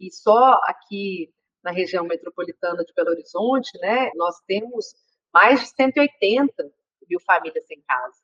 e 0.00 0.10
só 0.12 0.60
aqui 0.64 1.32
na 1.62 1.70
região 1.70 2.04
metropolitana 2.04 2.84
de 2.84 2.92
Belo 2.94 3.10
Horizonte, 3.10 3.78
né, 3.80 4.10
nós 4.14 4.36
temos 4.46 4.94
mais 5.32 5.60
de 5.60 5.68
180 5.68 6.52
mil 7.08 7.20
famílias 7.20 7.66
sem 7.66 7.80
casa. 7.82 8.20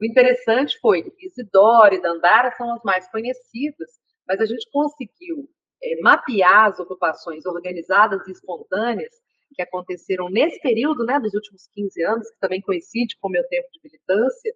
O 0.00 0.04
interessante 0.04 0.78
foi 0.80 1.02
que 1.02 1.26
Isidoro 1.26 1.94
e 1.94 2.00
Dandara 2.00 2.52
são 2.56 2.72
as 2.74 2.82
mais 2.82 3.10
conhecidas, 3.10 3.90
mas 4.26 4.40
a 4.40 4.46
gente 4.46 4.68
conseguiu 4.70 5.48
é, 5.82 6.00
mapear 6.00 6.66
as 6.66 6.78
ocupações 6.78 7.44
organizadas 7.46 8.26
e 8.26 8.32
espontâneas 8.32 9.14
que 9.54 9.62
aconteceram 9.62 10.28
nesse 10.28 10.60
período, 10.60 11.04
né, 11.04 11.18
dos 11.18 11.34
últimos 11.34 11.68
15 11.74 12.02
anos, 12.02 12.30
que 12.30 12.38
também 12.38 12.60
coincide 12.60 13.16
com 13.20 13.28
o 13.28 13.30
meu 13.30 13.46
tempo 13.48 13.68
de 13.72 13.80
militância, 13.82 14.54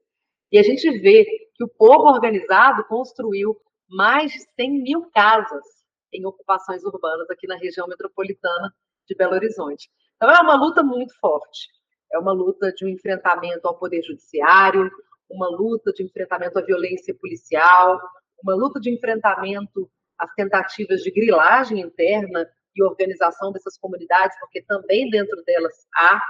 e 0.51 0.59
a 0.59 0.63
gente 0.63 0.89
vê 0.99 1.25
que 1.55 1.65
o 1.65 1.69
povo 1.69 2.09
organizado 2.09 2.85
construiu 2.85 3.57
mais 3.89 4.33
de 4.33 4.41
100 4.55 4.83
mil 4.83 5.11
casas 5.11 5.65
em 6.13 6.27
ocupações 6.27 6.85
urbanas 6.85 7.31
aqui 7.31 7.47
na 7.47 7.57
região 7.57 7.87
metropolitana 7.87 8.71
de 9.09 9.15
Belo 9.15 9.35
Horizonte. 9.35 9.89
Então, 10.17 10.31
é 10.31 10.41
uma 10.41 10.55
luta 10.55 10.83
muito 10.83 11.19
forte. 11.19 11.69
É 12.13 12.19
uma 12.19 12.33
luta 12.33 12.71
de 12.73 12.85
um 12.85 12.89
enfrentamento 12.89 13.67
ao 13.67 13.79
poder 13.79 14.03
judiciário, 14.03 14.91
uma 15.31 15.49
luta 15.49 15.91
de 15.93 16.05
enfrentamento 16.05 16.59
à 16.59 16.63
violência 16.63 17.15
policial, 17.15 17.99
uma 18.43 18.55
luta 18.55 18.79
de 18.79 18.91
enfrentamento 18.91 19.91
às 20.19 20.33
tentativas 20.35 21.01
de 21.01 21.11
grilagem 21.11 21.81
interna 21.81 22.47
e 22.75 22.83
organização 22.83 23.53
dessas 23.53 23.79
comunidades, 23.79 24.39
porque 24.41 24.63
também 24.63 25.09
dentro 25.11 25.43
delas 25.45 25.75
há 25.95 26.21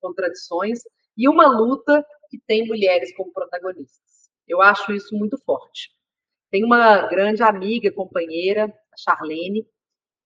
contradições, 0.00 0.80
e 1.16 1.28
uma 1.28 1.46
luta 1.46 2.04
que 2.28 2.38
tem 2.46 2.66
mulheres 2.66 3.14
como 3.14 3.32
protagonistas. 3.32 4.30
Eu 4.48 4.60
acho 4.60 4.92
isso 4.92 5.14
muito 5.16 5.38
forte. 5.44 5.90
Tem 6.50 6.64
uma 6.64 7.06
grande 7.06 7.42
amiga, 7.42 7.92
companheira, 7.92 8.64
a 8.64 8.96
Charlene, 8.98 9.66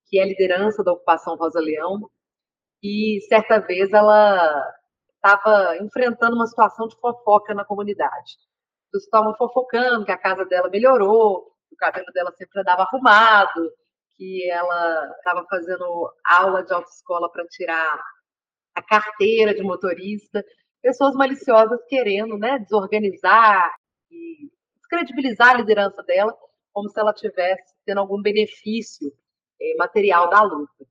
que 0.07 0.19
é 0.19 0.25
liderança 0.25 0.83
da 0.83 0.93
ocupação 0.93 1.35
Rosa 1.35 1.59
Leão, 1.59 2.09
e 2.81 3.19
certa 3.27 3.59
vez 3.59 3.91
ela 3.91 4.73
estava 5.15 5.77
enfrentando 5.77 6.35
uma 6.35 6.47
situação 6.47 6.87
de 6.87 6.95
fofoca 6.99 7.53
na 7.53 7.65
comunidade. 7.65 8.37
Eles 8.93 9.03
estavam 9.03 9.35
fofocando 9.35 10.05
que 10.05 10.11
a 10.11 10.17
casa 10.17 10.45
dela 10.45 10.69
melhorou, 10.69 11.51
o 11.71 11.75
cabelo 11.75 12.11
dela 12.13 12.31
sempre 12.37 12.61
andava 12.61 12.83
arrumado, 12.83 13.71
que 14.17 14.49
ela 14.49 15.11
estava 15.17 15.45
fazendo 15.49 16.11
aula 16.25 16.63
de 16.63 16.73
autoescola 16.73 17.31
para 17.31 17.45
tirar 17.45 18.01
a 18.75 18.81
carteira 18.81 19.53
de 19.53 19.61
motorista. 19.61 20.43
Pessoas 20.81 21.15
maliciosas 21.15 21.79
querendo 21.87 22.37
né, 22.37 22.59
desorganizar 22.59 23.71
e 24.09 24.49
descredibilizar 24.75 25.49
a 25.49 25.57
liderança 25.57 26.01
dela, 26.03 26.35
como 26.73 26.89
se 26.89 26.99
ela 26.99 27.13
tivesse 27.13 27.73
tendo 27.85 27.99
algum 27.99 28.21
benefício 28.21 29.11
eh, 29.61 29.75
material 29.77 30.29
da 30.29 30.41
luta. 30.41 30.85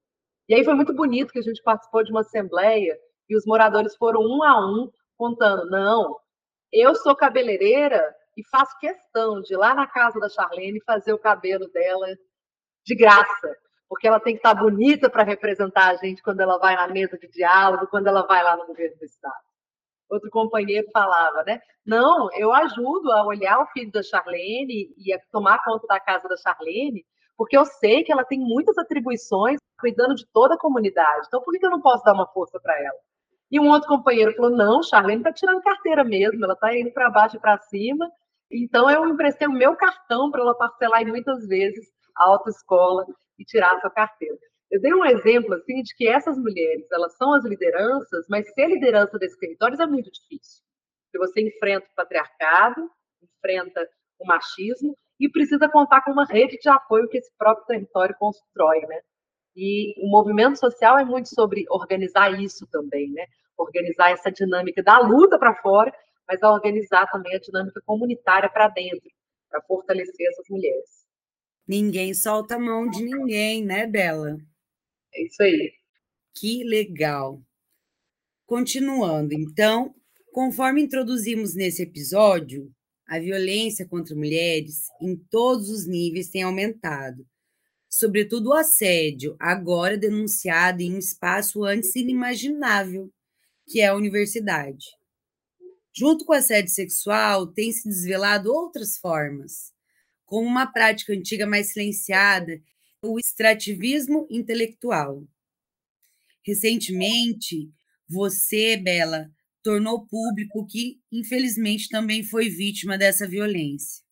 E 0.48 0.54
aí 0.54 0.64
foi 0.64 0.74
muito 0.74 0.94
bonito 0.94 1.32
que 1.32 1.38
a 1.38 1.42
gente 1.42 1.62
participou 1.62 2.04
de 2.04 2.10
uma 2.10 2.20
assembleia 2.20 2.96
e 3.28 3.36
os 3.36 3.44
moradores 3.44 3.96
foram 3.96 4.20
um 4.20 4.42
a 4.42 4.58
um 4.64 4.90
contando: 5.16 5.68
não, 5.70 6.16
eu 6.72 6.94
sou 6.94 7.16
cabeleireira 7.16 8.14
e 8.36 8.46
faço 8.48 8.78
questão 8.78 9.40
de 9.40 9.54
ir 9.54 9.56
lá 9.56 9.74
na 9.74 9.86
casa 9.86 10.20
da 10.20 10.28
Charlene 10.28 10.82
fazer 10.84 11.12
o 11.12 11.18
cabelo 11.18 11.68
dela 11.72 12.06
de 12.86 12.94
graça, 12.94 13.56
porque 13.88 14.06
ela 14.06 14.20
tem 14.20 14.34
que 14.34 14.38
estar 14.38 14.54
bonita 14.54 15.10
para 15.10 15.24
representar 15.24 15.88
a 15.90 15.96
gente 15.96 16.22
quando 16.22 16.40
ela 16.40 16.56
vai 16.58 16.76
na 16.76 16.86
mesa 16.86 17.18
de 17.18 17.28
diálogo, 17.28 17.88
quando 17.88 18.06
ela 18.06 18.24
vai 18.26 18.42
lá 18.42 18.56
no 18.56 18.66
governo 18.66 18.96
do 18.96 19.04
Estado. 19.04 19.34
Outro 20.08 20.30
companheiro 20.30 20.86
falava, 20.92 21.42
né? 21.42 21.60
Não, 21.84 22.28
eu 22.34 22.52
ajudo 22.52 23.10
a 23.10 23.26
olhar 23.26 23.60
o 23.60 23.66
filho 23.66 23.90
da 23.90 24.02
Charlene 24.04 24.94
e 24.96 25.12
a 25.12 25.18
tomar 25.32 25.62
conta 25.64 25.84
da 25.88 25.98
casa 25.98 26.28
da 26.28 26.36
Charlene, 26.36 27.04
porque 27.36 27.56
eu 27.56 27.64
sei 27.64 28.04
que 28.04 28.12
ela 28.12 28.24
tem 28.24 28.38
muitas 28.38 28.78
atribuições 28.78 29.58
cuidando 29.80 30.14
de 30.14 30.24
toda 30.32 30.54
a 30.54 30.58
comunidade. 30.58 31.26
Então, 31.26 31.42
por 31.42 31.52
que 31.52 31.66
eu 31.66 31.70
não 31.70 31.80
posso 31.80 32.04
dar 32.04 32.14
uma 32.14 32.26
força 32.28 32.60
para 32.60 32.78
ela? 32.78 32.98
E 33.50 33.58
um 33.58 33.68
outro 33.68 33.88
companheiro 33.88 34.32
falou: 34.34 34.50
não, 34.50 34.82
Charlene 34.82 35.20
está 35.20 35.32
tirando 35.32 35.62
carteira 35.62 36.04
mesmo, 36.04 36.44
ela 36.44 36.54
está 36.54 36.76
indo 36.76 36.92
para 36.92 37.10
baixo 37.10 37.36
e 37.36 37.40
para 37.40 37.58
cima. 37.58 38.08
Então, 38.50 38.88
eu 38.88 39.06
emprestei 39.08 39.48
o 39.48 39.52
meu 39.52 39.74
cartão 39.74 40.30
para 40.30 40.40
ela 40.40 40.56
parcelar 40.56 41.04
muitas 41.04 41.46
vezes 41.48 41.95
a 42.16 42.24
autoescola 42.24 43.04
e 43.38 43.44
tirar 43.44 43.76
a 43.76 43.80
sua 43.80 43.90
carteira. 43.90 44.36
Eu 44.70 44.80
dei 44.80 44.92
um 44.92 45.04
exemplo 45.04 45.54
assim 45.54 45.82
de 45.82 45.94
que 45.94 46.08
essas 46.08 46.36
mulheres, 46.36 46.90
elas 46.90 47.16
são 47.16 47.34
as 47.34 47.44
lideranças, 47.44 48.26
mas 48.28 48.52
ser 48.52 48.66
liderança 48.66 49.18
desses 49.18 49.38
territórios 49.38 49.78
é 49.78 49.86
muito 49.86 50.10
difícil. 50.10 50.62
Porque 51.04 51.26
você 51.26 51.40
enfrenta 51.40 51.86
o 51.86 51.94
patriarcado, 51.94 52.90
enfrenta 53.22 53.88
o 54.18 54.26
machismo 54.26 54.96
e 55.20 55.28
precisa 55.30 55.68
contar 55.68 56.02
com 56.02 56.10
uma 56.10 56.26
rede 56.26 56.58
de 56.58 56.68
apoio 56.68 57.08
que 57.08 57.18
esse 57.18 57.30
próprio 57.38 57.66
território 57.66 58.16
constrói, 58.18 58.80
né? 58.86 59.00
E 59.54 59.94
o 60.04 60.10
movimento 60.10 60.58
social 60.58 60.98
é 60.98 61.04
muito 61.04 61.28
sobre 61.28 61.64
organizar 61.70 62.30
isso 62.40 62.66
também, 62.70 63.10
né? 63.12 63.24
Organizar 63.56 64.10
essa 64.10 64.30
dinâmica 64.30 64.82
da 64.82 64.98
luta 64.98 65.38
para 65.38 65.54
fora, 65.54 65.92
mas 66.28 66.42
organizar 66.42 67.06
também 67.10 67.34
a 67.36 67.40
dinâmica 67.40 67.80
comunitária 67.86 68.50
para 68.50 68.68
dentro, 68.68 69.08
para 69.48 69.62
fortalecer 69.62 70.28
essas 70.28 70.44
mulheres. 70.50 71.05
Ninguém 71.66 72.14
solta 72.14 72.56
a 72.56 72.58
mão 72.58 72.88
de 72.88 73.02
ninguém, 73.02 73.64
né, 73.64 73.86
Bela? 73.86 74.38
É 75.14 75.24
isso 75.24 75.42
aí. 75.42 75.72
Que 76.34 76.62
legal. 76.64 77.42
Continuando, 78.46 79.34
então, 79.34 79.94
conforme 80.32 80.82
introduzimos 80.82 81.54
nesse 81.54 81.82
episódio, 81.82 82.72
a 83.06 83.18
violência 83.18 83.86
contra 83.86 84.14
mulheres 84.14 84.86
em 85.00 85.16
todos 85.16 85.68
os 85.68 85.86
níveis 85.86 86.28
tem 86.28 86.42
aumentado 86.42 87.26
sobretudo 87.88 88.50
o 88.50 88.54
assédio, 88.54 89.36
agora 89.40 89.96
denunciado 89.96 90.82
em 90.82 90.94
um 90.94 90.98
espaço 90.98 91.64
antes 91.64 91.96
inimaginável, 91.96 93.10
que 93.66 93.80
é 93.80 93.86
a 93.86 93.94
universidade. 93.94 94.84
Junto 95.94 96.26
com 96.26 96.32
o 96.34 96.36
assédio 96.36 96.70
sexual, 96.70 97.46
tem 97.46 97.72
se 97.72 97.88
desvelado 97.88 98.52
outras 98.52 98.98
formas, 98.98 99.72
como 100.26 100.46
uma 100.46 100.66
prática 100.66 101.12
antiga 101.12 101.46
mais 101.46 101.72
silenciada, 101.72 102.60
o 103.02 103.18
extrativismo 103.18 104.26
intelectual. 104.30 105.26
Recentemente, 106.44 107.70
você, 108.08 108.76
Bela, 108.76 109.30
tornou 109.62 110.06
público 110.06 110.66
que, 110.66 111.00
infelizmente, 111.10 111.88
também 111.88 112.22
foi 112.22 112.48
vítima 112.48 112.98
dessa 112.98 113.26
violência. 113.26 114.04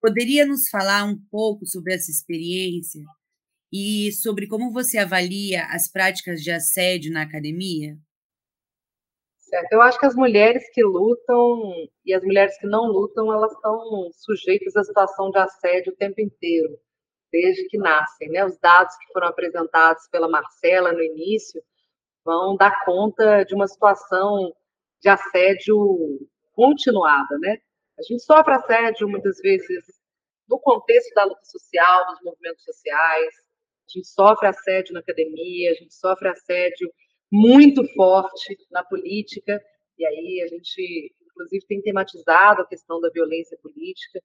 Poderia 0.00 0.46
nos 0.46 0.68
falar 0.68 1.04
um 1.04 1.18
pouco 1.30 1.66
sobre 1.66 1.94
essa 1.94 2.10
experiência 2.10 3.02
e 3.72 4.12
sobre 4.12 4.46
como 4.46 4.72
você 4.72 4.98
avalia 4.98 5.64
as 5.66 5.88
práticas 5.90 6.42
de 6.42 6.50
assédio 6.50 7.12
na 7.12 7.22
academia? 7.22 7.98
Certo. 9.48 9.72
Eu 9.72 9.80
acho 9.80 9.98
que 9.98 10.04
as 10.04 10.14
mulheres 10.14 10.62
que 10.74 10.84
lutam 10.84 11.72
e 12.04 12.12
as 12.12 12.22
mulheres 12.22 12.58
que 12.58 12.66
não 12.66 12.84
lutam, 12.84 13.32
elas 13.32 13.50
estão 13.52 14.10
sujeitas 14.12 14.76
à 14.76 14.84
situação 14.84 15.30
de 15.30 15.38
assédio 15.38 15.92
o 15.92 15.96
tempo 15.96 16.20
inteiro, 16.20 16.78
desde 17.32 17.66
que 17.68 17.78
nascem. 17.78 18.28
Né? 18.28 18.44
Os 18.44 18.58
dados 18.58 18.94
que 18.96 19.10
foram 19.12 19.28
apresentados 19.28 20.06
pela 20.10 20.28
Marcela 20.28 20.92
no 20.92 21.02
início 21.02 21.62
vão 22.22 22.56
dar 22.56 22.84
conta 22.84 23.42
de 23.44 23.54
uma 23.54 23.66
situação 23.66 24.52
de 25.00 25.08
assédio 25.08 25.76
continuada, 26.52 27.38
né? 27.38 27.58
A 27.98 28.02
gente 28.02 28.22
sofre 28.22 28.52
assédio 28.52 29.08
muitas 29.08 29.38
vezes 29.38 29.84
no 30.48 30.60
contexto 30.60 31.14
da 31.14 31.24
luta 31.24 31.44
social, 31.44 32.06
dos 32.06 32.20
movimentos 32.22 32.64
sociais, 32.64 33.34
a 33.34 33.98
gente 33.98 34.08
sofre 34.08 34.48
assédio 34.48 34.92
na 34.92 35.00
academia, 35.00 35.70
a 35.70 35.74
gente 35.74 35.94
sofre 35.94 36.28
assédio 36.28 36.92
muito 37.30 37.86
forte 37.94 38.56
na 38.70 38.84
política, 38.84 39.62
e 39.98 40.06
aí 40.06 40.42
a 40.44 40.48
gente, 40.48 41.14
inclusive, 41.26 41.66
tem 41.66 41.82
tematizado 41.82 42.62
a 42.62 42.66
questão 42.66 43.00
da 43.00 43.10
violência 43.10 43.58
política, 43.62 44.20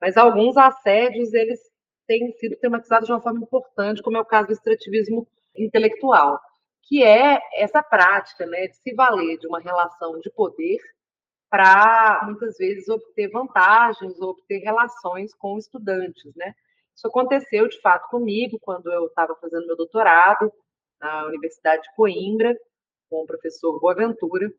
mas 0.00 0.16
alguns 0.16 0.56
assédios, 0.56 1.32
eles 1.32 1.60
têm 2.06 2.32
sido 2.32 2.56
tematizadas 2.56 3.06
de 3.06 3.12
uma 3.12 3.20
forma 3.20 3.40
importante, 3.40 4.02
como 4.02 4.16
é 4.16 4.20
o 4.20 4.24
caso 4.24 4.48
do 4.48 4.52
extrativismo 4.52 5.26
intelectual, 5.56 6.38
que 6.82 7.02
é 7.02 7.40
essa 7.54 7.82
prática 7.82 8.46
né, 8.46 8.68
de 8.68 8.76
se 8.76 8.94
valer 8.94 9.38
de 9.38 9.46
uma 9.46 9.60
relação 9.60 10.20
de 10.20 10.30
poder 10.30 10.78
para, 11.50 12.22
muitas 12.24 12.56
vezes, 12.58 12.88
obter 12.88 13.28
vantagens, 13.30 14.20
obter 14.20 14.58
relações 14.58 15.34
com 15.34 15.58
estudantes. 15.58 16.32
Né? 16.36 16.54
Isso 16.94 17.06
aconteceu, 17.08 17.68
de 17.68 17.80
fato, 17.80 18.08
comigo, 18.08 18.58
quando 18.60 18.92
eu 18.92 19.06
estava 19.06 19.34
fazendo 19.36 19.66
meu 19.66 19.76
doutorado 19.76 20.52
na 21.00 21.26
Universidade 21.26 21.82
de 21.82 21.94
Coimbra, 21.94 22.54
com 23.08 23.22
o 23.22 23.26
professor 23.26 23.78
Boaventura, 23.80 24.52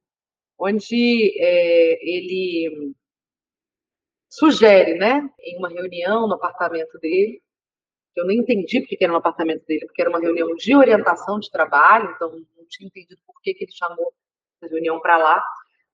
onde 0.57 1.37
é, 1.39 1.99
ele 2.01 2.93
sugere, 4.29 4.95
né, 4.95 5.29
em 5.39 5.57
uma 5.57 5.69
reunião 5.69 6.27
no 6.27 6.35
apartamento 6.35 6.97
dele, 6.99 7.41
eu 8.15 8.25
nem 8.25 8.39
entendi 8.39 8.81
porque 8.81 8.97
era 8.99 9.11
no 9.11 9.19
apartamento 9.19 9.63
dele, 9.65 9.85
porque 9.85 10.01
era 10.01 10.09
uma 10.09 10.19
reunião 10.19 10.55
de 10.55 10.75
orientação 10.75 11.39
de 11.39 11.51
trabalho, 11.51 12.11
então 12.15 12.31
não 12.31 12.65
tinha 12.67 12.87
entendido 12.87 13.21
por 13.25 13.39
que, 13.41 13.53
que 13.53 13.65
ele 13.65 13.71
chamou 13.71 14.11
a 14.61 14.67
reunião 14.67 14.99
para 14.99 15.17
lá, 15.17 15.43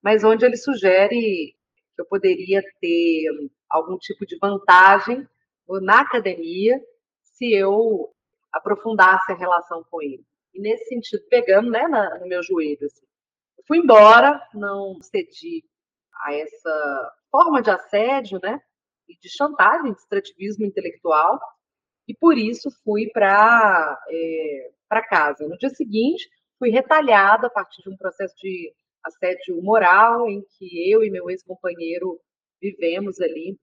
mas 0.01 0.23
onde 0.23 0.45
ele 0.45 0.55
sugere 0.55 1.53
que 1.95 2.01
eu 2.01 2.05
poderia 2.05 2.63
ter 2.79 3.25
algum 3.69 3.97
tipo 3.97 4.25
de 4.25 4.37
vantagem 4.37 5.27
na 5.81 6.01
academia 6.01 6.79
se 7.21 7.53
eu 7.53 8.13
aprofundasse 8.51 9.31
a 9.31 9.35
relação 9.35 9.83
com 9.89 10.01
ele. 10.01 10.23
E 10.53 10.59
nesse 10.59 10.85
sentido, 10.85 11.23
pegando 11.29 11.69
né, 11.69 11.87
na, 11.87 12.19
no 12.19 12.27
meu 12.27 12.43
joelho. 12.43 12.85
Assim. 12.85 13.05
Fui 13.67 13.79
embora, 13.79 14.41
não 14.53 15.01
cedi 15.01 15.63
a 16.23 16.33
essa 16.33 17.13
forma 17.31 17.61
de 17.61 17.71
assédio, 17.71 18.39
né? 18.41 18.61
E 19.07 19.17
de 19.17 19.29
chantagem, 19.29 19.91
de 19.91 19.99
extrativismo 19.99 20.65
intelectual, 20.65 21.39
e 22.07 22.13
por 22.13 22.37
isso 22.37 22.69
fui 22.83 23.09
para 23.11 23.99
é, 24.09 24.71
para 24.87 25.07
casa. 25.07 25.47
No 25.47 25.57
dia 25.57 25.69
seguinte, 25.69 26.29
fui 26.59 26.69
retalhada 26.69 27.47
a 27.47 27.49
partir 27.49 27.81
de 27.81 27.89
um 27.89 27.97
processo 27.97 28.35
de 28.37 28.73
assédio 29.03 29.61
moral 29.61 30.29
em 30.29 30.41
que 30.57 30.91
eu 30.91 31.03
e 31.03 31.09
meu 31.09 31.29
ex-companheiro 31.29 32.19
vivemos 32.61 33.19
ali, 33.19 33.57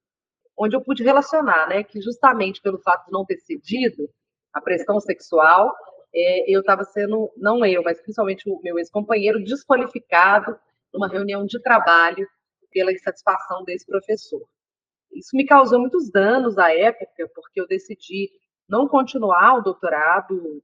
onde 0.57 0.77
eu 0.77 0.83
pude 0.83 1.03
relacionar, 1.03 1.69
né, 1.69 1.83
que 1.83 2.01
justamente 2.03 2.61
pelo 2.61 2.79
fato 2.79 3.07
de 3.07 3.13
não 3.13 3.25
ter 3.25 3.39
cedido 3.39 4.11
a 4.53 4.61
pressão 4.61 5.01
sexual, 5.01 5.75
é, 6.15 6.53
eu 6.53 6.61
estava 6.61 6.85
sendo, 6.85 7.33
não 7.37 7.65
eu, 7.65 7.83
mas 7.83 8.01
principalmente 8.01 8.49
o 8.49 8.61
meu 8.63 8.79
ex-companheiro, 8.79 9.43
desqualificado 9.43 10.59
numa 10.93 11.09
reunião 11.09 11.45
de 11.47 11.61
trabalho 11.63 12.27
pela 12.71 12.93
insatisfação 12.93 13.65
desse 13.65 13.87
professor. 13.87 14.43
Isso 15.13 15.37
me 15.37 15.45
causou 15.45 15.79
muitos 15.79 16.11
danos 16.11 16.59
à 16.59 16.75
época, 16.75 17.29
porque 17.35 17.61
eu 17.61 17.67
decidi 17.67 18.31
não 18.69 18.87
continuar 18.87 19.59
o 19.59 19.63
doutorado, 19.63 20.63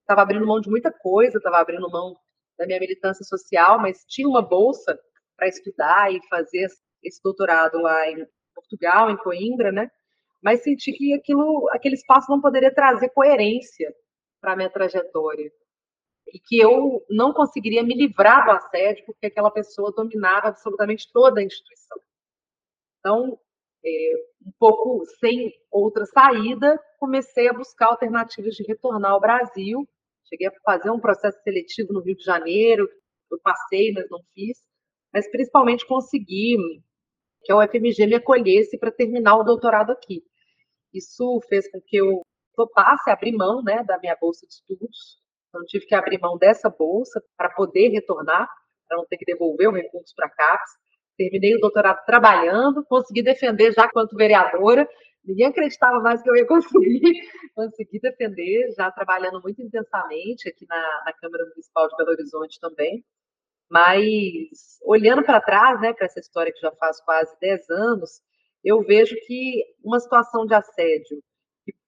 estava 0.00 0.22
abrindo 0.22 0.46
mão 0.46 0.60
de 0.60 0.70
muita 0.70 0.92
coisa, 0.92 1.38
estava 1.38 1.58
abrindo 1.58 1.90
mão 1.90 2.16
da 2.58 2.66
minha 2.66 2.78
militância 2.78 3.24
social, 3.24 3.78
mas 3.80 4.04
tinha 4.06 4.28
uma 4.28 4.42
bolsa 4.42 4.98
para 5.36 5.48
estudar 5.48 6.12
e 6.12 6.20
fazer 6.28 6.68
esse 7.02 7.20
doutorado 7.22 7.80
lá 7.80 8.10
em 8.10 8.26
Portugal, 8.54 9.10
em 9.10 9.16
Coimbra, 9.16 9.72
né? 9.72 9.90
Mas 10.42 10.62
senti 10.62 10.92
que 10.92 11.14
aquilo, 11.14 11.68
aquele 11.72 11.94
espaço 11.94 12.30
não 12.30 12.40
poderia 12.40 12.72
trazer 12.72 13.08
coerência 13.10 13.92
para 14.40 14.56
minha 14.56 14.70
trajetória 14.70 15.50
e 16.32 16.38
que 16.38 16.58
eu 16.58 17.04
não 17.08 17.32
conseguiria 17.32 17.82
me 17.82 17.94
livrar 17.94 18.44
do 18.44 18.52
assédio 18.52 19.04
porque 19.04 19.26
aquela 19.26 19.50
pessoa 19.50 19.92
dominava 19.92 20.48
absolutamente 20.48 21.10
toda 21.12 21.40
a 21.40 21.44
instituição. 21.44 21.98
Então, 22.98 23.38
é, 23.84 24.12
um 24.46 24.52
pouco 24.58 25.04
sem 25.18 25.52
outra 25.70 26.04
saída, 26.06 26.78
comecei 26.98 27.48
a 27.48 27.52
buscar 27.52 27.86
alternativas 27.88 28.54
de 28.54 28.62
retornar 28.64 29.12
ao 29.12 29.20
Brasil. 29.20 29.88
Cheguei 30.28 30.48
a 30.48 30.52
fazer 30.64 30.90
um 30.90 31.00
processo 31.00 31.42
seletivo 31.42 31.92
no 31.92 32.00
Rio 32.00 32.16
de 32.16 32.22
Janeiro, 32.22 32.88
eu 33.30 33.40
passei, 33.42 33.92
mas 33.92 34.08
não 34.10 34.20
fiz, 34.34 34.58
mas 35.12 35.28
principalmente 35.30 35.86
consegui 35.86 36.56
que 37.42 37.52
a 37.52 37.56
UFMG 37.56 38.06
me 38.06 38.16
acolhesse 38.16 38.78
para 38.78 38.92
terminar 38.92 39.36
o 39.36 39.44
doutorado 39.44 39.90
aqui. 39.90 40.22
Isso 40.92 41.40
fez 41.48 41.70
com 41.70 41.80
que 41.80 41.96
eu 41.96 42.22
topasse 42.66 43.10
abrir 43.10 43.32
mão 43.32 43.62
né, 43.62 43.82
da 43.84 43.98
minha 43.98 44.16
bolsa 44.20 44.46
de 44.46 44.52
estudos, 44.52 45.20
então, 45.50 45.64
tive 45.66 45.84
que 45.84 45.94
abrir 45.94 46.18
mão 46.18 46.38
dessa 46.38 46.70
bolsa 46.70 47.22
para 47.36 47.50
poder 47.50 47.88
retornar, 47.88 48.48
para 48.88 48.96
não 48.96 49.04
ter 49.06 49.16
que 49.18 49.24
devolver 49.24 49.68
o 49.68 49.72
recurso 49.72 50.14
para 50.16 50.26
a 50.26 50.30
CAPES. 50.30 50.70
Terminei 51.18 51.56
o 51.56 51.60
doutorado 51.60 52.04
trabalhando, 52.06 52.84
consegui 52.86 53.22
defender 53.22 53.72
já 53.72 53.88
quanto 53.90 54.16
vereadora. 54.16 54.88
Ninguém 55.24 55.46
acreditava 55.46 56.00
mais 56.00 56.22
que 56.22 56.30
eu 56.30 56.36
ia 56.36 56.46
conseguir. 56.46 57.00
consegui 57.54 58.00
defender, 58.00 58.72
já 58.76 58.90
trabalhando 58.92 59.42
muito 59.42 59.60
intensamente 59.60 60.48
aqui 60.48 60.64
na, 60.68 61.02
na 61.04 61.12
Câmara 61.14 61.44
Municipal 61.46 61.88
de 61.88 61.96
Belo 61.96 62.10
Horizonte 62.10 62.58
também. 62.60 63.04
Mas, 63.68 64.78
olhando 64.82 65.24
para 65.24 65.40
trás, 65.40 65.80
né, 65.80 65.92
para 65.92 66.06
essa 66.06 66.20
história 66.20 66.52
que 66.52 66.60
já 66.60 66.72
faz 66.72 67.00
quase 67.02 67.36
10 67.40 67.70
anos, 67.70 68.22
eu 68.64 68.82
vejo 68.82 69.14
que 69.26 69.64
uma 69.84 70.00
situação 70.00 70.46
de 70.46 70.54
assédio 70.54 71.22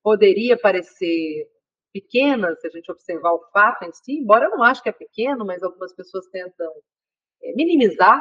poderia 0.02 0.58
parecer 0.58 1.48
pequena, 1.92 2.54
se 2.56 2.66
a 2.66 2.70
gente 2.70 2.90
observar 2.90 3.32
o 3.32 3.50
fato 3.52 3.84
em 3.84 3.92
si, 3.92 4.18
embora 4.18 4.46
eu 4.46 4.50
não 4.50 4.62
acho 4.62 4.82
que 4.82 4.88
é 4.88 4.92
pequeno, 4.92 5.44
mas 5.44 5.62
algumas 5.62 5.94
pessoas 5.94 6.26
tentam 6.28 6.72
é, 7.42 7.52
minimizar 7.54 8.20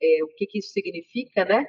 é, 0.00 0.24
o 0.24 0.28
que, 0.28 0.46
que 0.46 0.58
isso 0.58 0.72
significa, 0.72 1.44
né? 1.44 1.66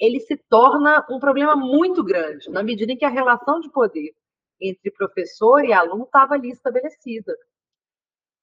Ele 0.00 0.18
se 0.20 0.36
torna 0.48 1.06
um 1.10 1.20
problema 1.20 1.54
muito 1.54 2.02
grande, 2.02 2.50
na 2.50 2.62
medida 2.62 2.92
em 2.92 2.96
que 2.96 3.04
a 3.04 3.10
relação 3.10 3.60
de 3.60 3.70
poder 3.70 4.14
entre 4.60 4.90
professor 4.92 5.64
e 5.64 5.72
aluno 5.72 6.04
estava 6.04 6.34
ali 6.34 6.50
estabelecida. 6.50 7.36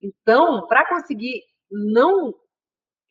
Então, 0.02 0.68
para 0.68 0.88
conseguir 0.88 1.44
não 1.70 2.34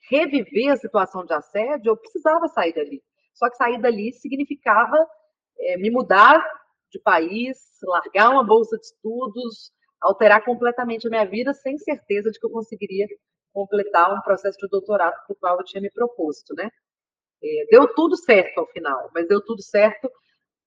reviver 0.09 0.73
a 0.73 0.77
situação 0.77 1.25
de 1.25 1.33
assédio, 1.35 1.91
eu 1.91 1.97
precisava 1.97 2.49
sair 2.49 2.73
dali. 2.73 3.03
Só 3.35 3.49
que 3.51 3.57
sair 3.57 3.81
dali 3.81 4.13
significava 4.13 4.97
é, 5.59 5.77
me 5.77 5.91
mudar 5.91 6.43
de 6.91 6.99
país, 7.01 7.59
largar 7.83 8.31
uma 8.31 8.45
bolsa 8.45 8.77
de 8.77 8.87
estudos, 8.87 9.73
alterar 10.01 10.45
completamente 10.45 11.07
a 11.07 11.11
minha 11.11 11.25
vida, 11.25 11.53
sem 11.55 11.77
certeza 11.79 12.31
de 12.31 12.39
que 12.39 12.47
eu 12.47 12.51
conseguiria 12.51 13.07
completar 13.53 14.15
um 14.15 14.21
processo 14.23 14.59
de 14.59 14.69
doutorado 14.69 15.15
para 15.27 15.33
o 15.33 15.37
qual 15.37 15.59
eu 15.59 15.65
tinha 15.65 15.81
me 15.81 15.91
proposto, 15.91 16.55
né? 16.55 16.71
É, 17.43 17.67
deu 17.71 17.93
tudo 17.95 18.17
certo 18.17 18.59
ao 18.59 18.67
final, 18.69 19.11
mas 19.15 19.29
deu 19.29 19.45
tudo 19.45 19.63
certo 19.63 20.11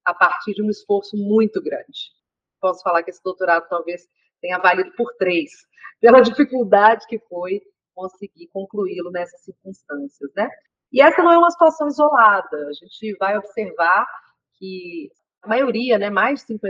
a 0.06 0.14
partir 0.14 0.54
de 0.54 0.64
um 0.64 0.70
esforço 0.70 1.16
muito 1.18 1.62
grande. 1.62 2.12
Posso 2.60 2.82
falar 2.84 3.04
que 3.04 3.12
esse 3.12 3.24
doutorado 3.24 3.68
talvez 3.70 4.08
tenha 4.42 4.58
valido 4.58 4.92
por 4.96 5.14
três, 5.16 5.52
pela 6.00 6.22
dificuldade 6.22 7.06
que 7.08 7.20
foi 7.20 7.62
conseguir 7.94 8.48
concluí-lo 8.48 9.12
nessas 9.12 9.42
circunstâncias, 9.44 10.32
né? 10.36 10.50
E 10.92 11.02
essa 11.02 11.24
não 11.24 11.32
é 11.32 11.38
uma 11.38 11.52
situação 11.52 11.88
isolada. 11.88 12.68
A 12.68 12.74
gente 12.74 13.16
vai 13.18 13.38
observar 13.38 14.06
que 14.58 15.10
a 15.42 15.48
maioria, 15.48 15.98
né, 15.98 16.10
mais 16.10 16.42
de 16.42 16.54
50% 16.54 16.62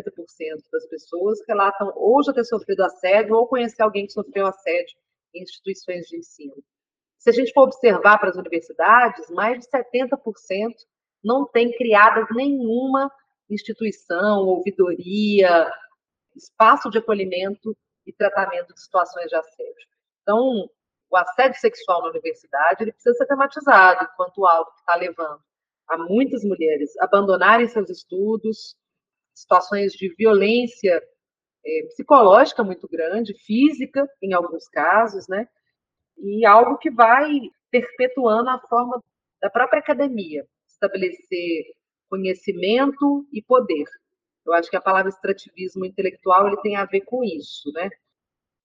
das 0.72 0.88
pessoas 0.88 1.40
relatam 1.48 1.92
ou 1.96 2.24
já 2.24 2.34
ter 2.34 2.46
sofrido 2.46 2.84
assédio 2.84 3.36
ou 3.36 3.48
conhecer 3.48 3.82
alguém 3.82 4.06
que 4.06 4.14
sofreu 4.14 4.48
assédio 4.48 4.98
em 5.34 5.44
instituições 5.44 6.08
de 6.08 6.18
ensino. 6.18 6.56
Se 7.18 7.30
a 7.30 7.34
gente 7.34 7.54
for 7.54 7.64
observar 7.64 8.18
para 8.18 8.30
as 8.30 8.38
universidades, 8.38 9.30
mais 9.30 9.60
de 9.60 9.68
70% 9.70 10.74
não 11.24 11.46
tem 11.46 11.72
criada 11.78 12.26
nenhuma 12.32 13.12
instituição, 13.50 14.48
ouvidoria, 14.48 15.70
espaço 16.36 16.90
de 16.90 16.98
acolhimento 16.98 17.78
e 18.06 18.14
tratamento 18.14 18.74
de 18.74 18.82
situações 18.82 19.28
de 19.28 19.36
assédio. 19.36 19.88
Então, 20.22 20.70
o 21.10 21.18
assédio 21.18 21.60
sexual 21.60 22.02
na 22.02 22.10
universidade 22.10 22.84
ele 22.84 22.94
precisa 22.94 23.16
ser 23.16 23.28
tematizado 23.28 24.08
enquanto 24.12 24.46
algo 24.46 24.72
que 24.72 24.80
está 24.80 24.96
levando 24.96 25.42
a 25.92 25.98
muitas 25.98 26.44
mulheres 26.44 26.98
abandonarem 27.00 27.68
seus 27.68 27.90
estudos, 27.90 28.78
situações 29.34 29.92
de 29.92 30.14
violência 30.16 31.04
é, 31.66 31.84
psicológica 31.88 32.64
muito 32.64 32.88
grande, 32.88 33.34
física, 33.46 34.08
em 34.22 34.34
alguns 34.34 34.70
casos, 34.70 35.28
né? 35.28 35.46
E 36.18 36.46
algo 36.46 36.78
que 36.78 36.90
vai 36.90 37.30
perpetuando 37.70 38.50
a 38.50 38.60
forma 38.70 39.04
da 39.42 39.50
própria 39.50 39.80
academia, 39.80 40.46
estabelecer 40.66 41.66
conhecimento 42.10 43.28
e 43.34 43.42
poder. 43.42 43.86
Eu 44.46 44.54
acho 44.54 44.70
que 44.70 44.78
a 44.78 44.82
palavra 44.82 45.10
extrativismo 45.10 45.86
intelectual 45.86 46.48
ele 46.48 46.62
tem 46.62 46.78
a 46.78 46.86
ver 46.86 47.02
com 47.02 47.22
isso, 47.22 47.70
né? 47.74 47.90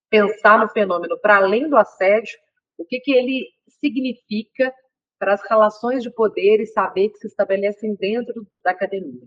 Pensar 0.08 0.60
no 0.60 0.68
fenômeno 0.68 1.18
para 1.18 1.38
além 1.38 1.68
do 1.68 1.76
assédio, 1.76 2.38
o 2.78 2.84
que, 2.84 3.00
que 3.00 3.12
ele 3.12 3.48
significa 3.80 4.72
para 5.18 5.34
as 5.34 5.42
relações 5.48 6.02
de 6.02 6.10
poder 6.10 6.60
e 6.60 6.66
saber 6.66 7.10
que 7.10 7.18
se 7.18 7.26
estabelecem 7.26 7.94
dentro 7.94 8.46
da 8.62 8.70
academia? 8.70 9.26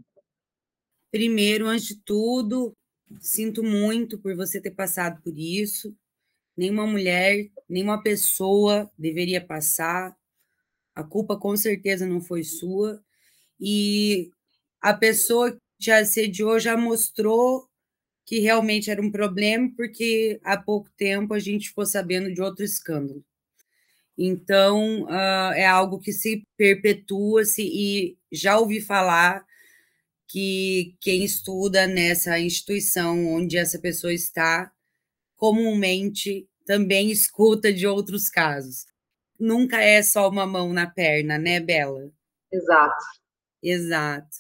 Primeiro, 1.12 1.68
antes 1.68 1.88
de 1.88 2.02
tudo, 2.04 2.74
sinto 3.20 3.64
muito 3.64 4.20
por 4.20 4.36
você 4.36 4.62
ter 4.62 4.72
passado 4.72 5.22
por 5.24 5.38
isso. 5.38 5.96
Nenhuma 6.56 6.86
mulher, 6.86 7.50
nenhuma 7.68 8.04
pessoa 8.04 8.92
deveria 8.98 9.44
passar. 9.44 10.16
A 10.94 11.04
culpa 11.04 11.38
com 11.38 11.56
certeza 11.58 12.06
não 12.06 12.22
foi 12.22 12.44
sua. 12.44 13.04
E 13.60 14.32
a 14.82 14.94
pessoa 14.94 15.58
te 15.80 15.92
assediou 15.92 16.60
já 16.60 16.78
mostrou 16.78 17.68
que 18.26 18.40
realmente 18.40 18.92
era 18.92 19.02
um 19.02 19.12
problema, 19.12 19.72
porque 19.76 20.40
há 20.44 20.56
pouco 20.56 20.90
tempo 20.96 21.34
a 21.34 21.40
gente 21.40 21.70
ficou 21.70 21.86
sabendo 21.86 22.32
de 22.32 22.42
outro 22.42 22.64
escândalo. 22.64 23.24
Então, 24.22 25.04
uh, 25.04 25.54
é 25.54 25.66
algo 25.66 25.98
que 25.98 26.12
se 26.12 26.46
perpetua-se 26.58 27.62
e 27.64 28.18
já 28.30 28.60
ouvi 28.60 28.82
falar 28.82 29.46
que 30.28 30.98
quem 31.00 31.24
estuda 31.24 31.88
nessa 31.88 32.38
instituição 32.38 33.26
onde 33.28 33.58
essa 33.58 33.80
pessoa 33.80 34.14
está, 34.14 34.70
comumente 35.38 36.46
também 36.66 37.10
escuta 37.10 37.72
de 37.72 37.88
outros 37.88 38.28
casos. 38.28 38.86
Nunca 39.40 39.82
é 39.82 40.04
só 40.04 40.28
uma 40.28 40.46
mão 40.46 40.74
na 40.74 40.86
perna, 40.86 41.38
né, 41.38 41.62
Bela? 41.62 42.12
Exato. 42.52 43.06
Exato. 43.64 44.38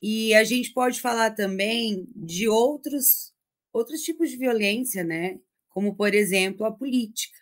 E 0.00 0.32
a 0.34 0.44
gente 0.44 0.72
pode 0.72 1.00
falar 1.00 1.32
também 1.32 2.06
de 2.14 2.48
outros 2.48 3.34
outros 3.72 4.02
tipos 4.02 4.30
de 4.30 4.36
violência, 4.36 5.02
né? 5.02 5.40
Como 5.68 5.96
por 5.96 6.14
exemplo, 6.14 6.64
a 6.64 6.70
política. 6.70 7.39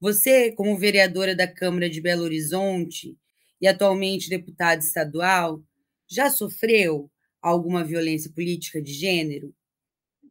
Você, 0.00 0.50
como 0.52 0.78
vereadora 0.78 1.36
da 1.36 1.46
Câmara 1.46 1.88
de 1.88 2.00
Belo 2.00 2.22
Horizonte 2.22 3.18
e 3.60 3.68
atualmente 3.68 4.30
deputada 4.30 4.80
estadual, 4.80 5.60
já 6.08 6.30
sofreu 6.30 7.10
alguma 7.42 7.84
violência 7.84 8.32
política 8.34 8.80
de 8.80 8.92
gênero? 8.94 9.54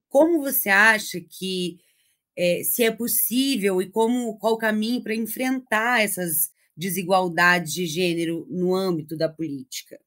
Como 0.07 0.41
você 0.41 0.69
acha 0.69 1.19
que 1.21 1.77
é, 2.35 2.63
se 2.63 2.83
é 2.83 2.91
possível 2.91 3.79
e 3.79 3.89
como 3.89 4.39
qual 4.39 4.53
o 4.53 4.57
caminho 4.57 5.03
para 5.03 5.13
enfrentar 5.13 6.01
essas 6.01 6.51
desigualdades 6.75 7.71
de 7.71 7.85
gênero 7.85 8.47
no 8.49 8.73
âmbito 8.73 9.15
da 9.15 9.29
política? 9.29 9.99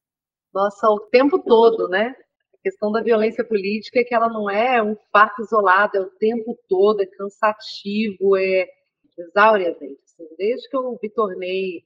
Nossa, 0.53 0.89
o 0.89 0.99
tempo 0.99 1.39
todo, 1.39 1.87
né? 1.87 2.13
A 2.53 2.57
questão 2.61 2.91
da 2.91 3.01
violência 3.01 3.45
política 3.45 3.99
é 3.99 4.03
que 4.03 4.13
ela 4.13 4.27
não 4.27 4.49
é 4.49 4.83
um 4.83 4.97
fato 5.11 5.41
isolado, 5.41 5.95
é 5.97 6.01
o 6.01 6.09
tempo 6.09 6.59
todo, 6.67 7.01
é 7.01 7.05
cansativo, 7.05 8.35
é 8.35 8.67
exauriamente. 9.17 9.99
Assim, 10.03 10.27
desde 10.37 10.69
que 10.69 10.77
eu 10.77 10.97
me 11.01 11.09
tornei 11.09 11.83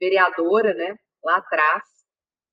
vereadora, 0.00 0.74
né, 0.74 0.96
lá 1.24 1.36
atrás, 1.36 1.82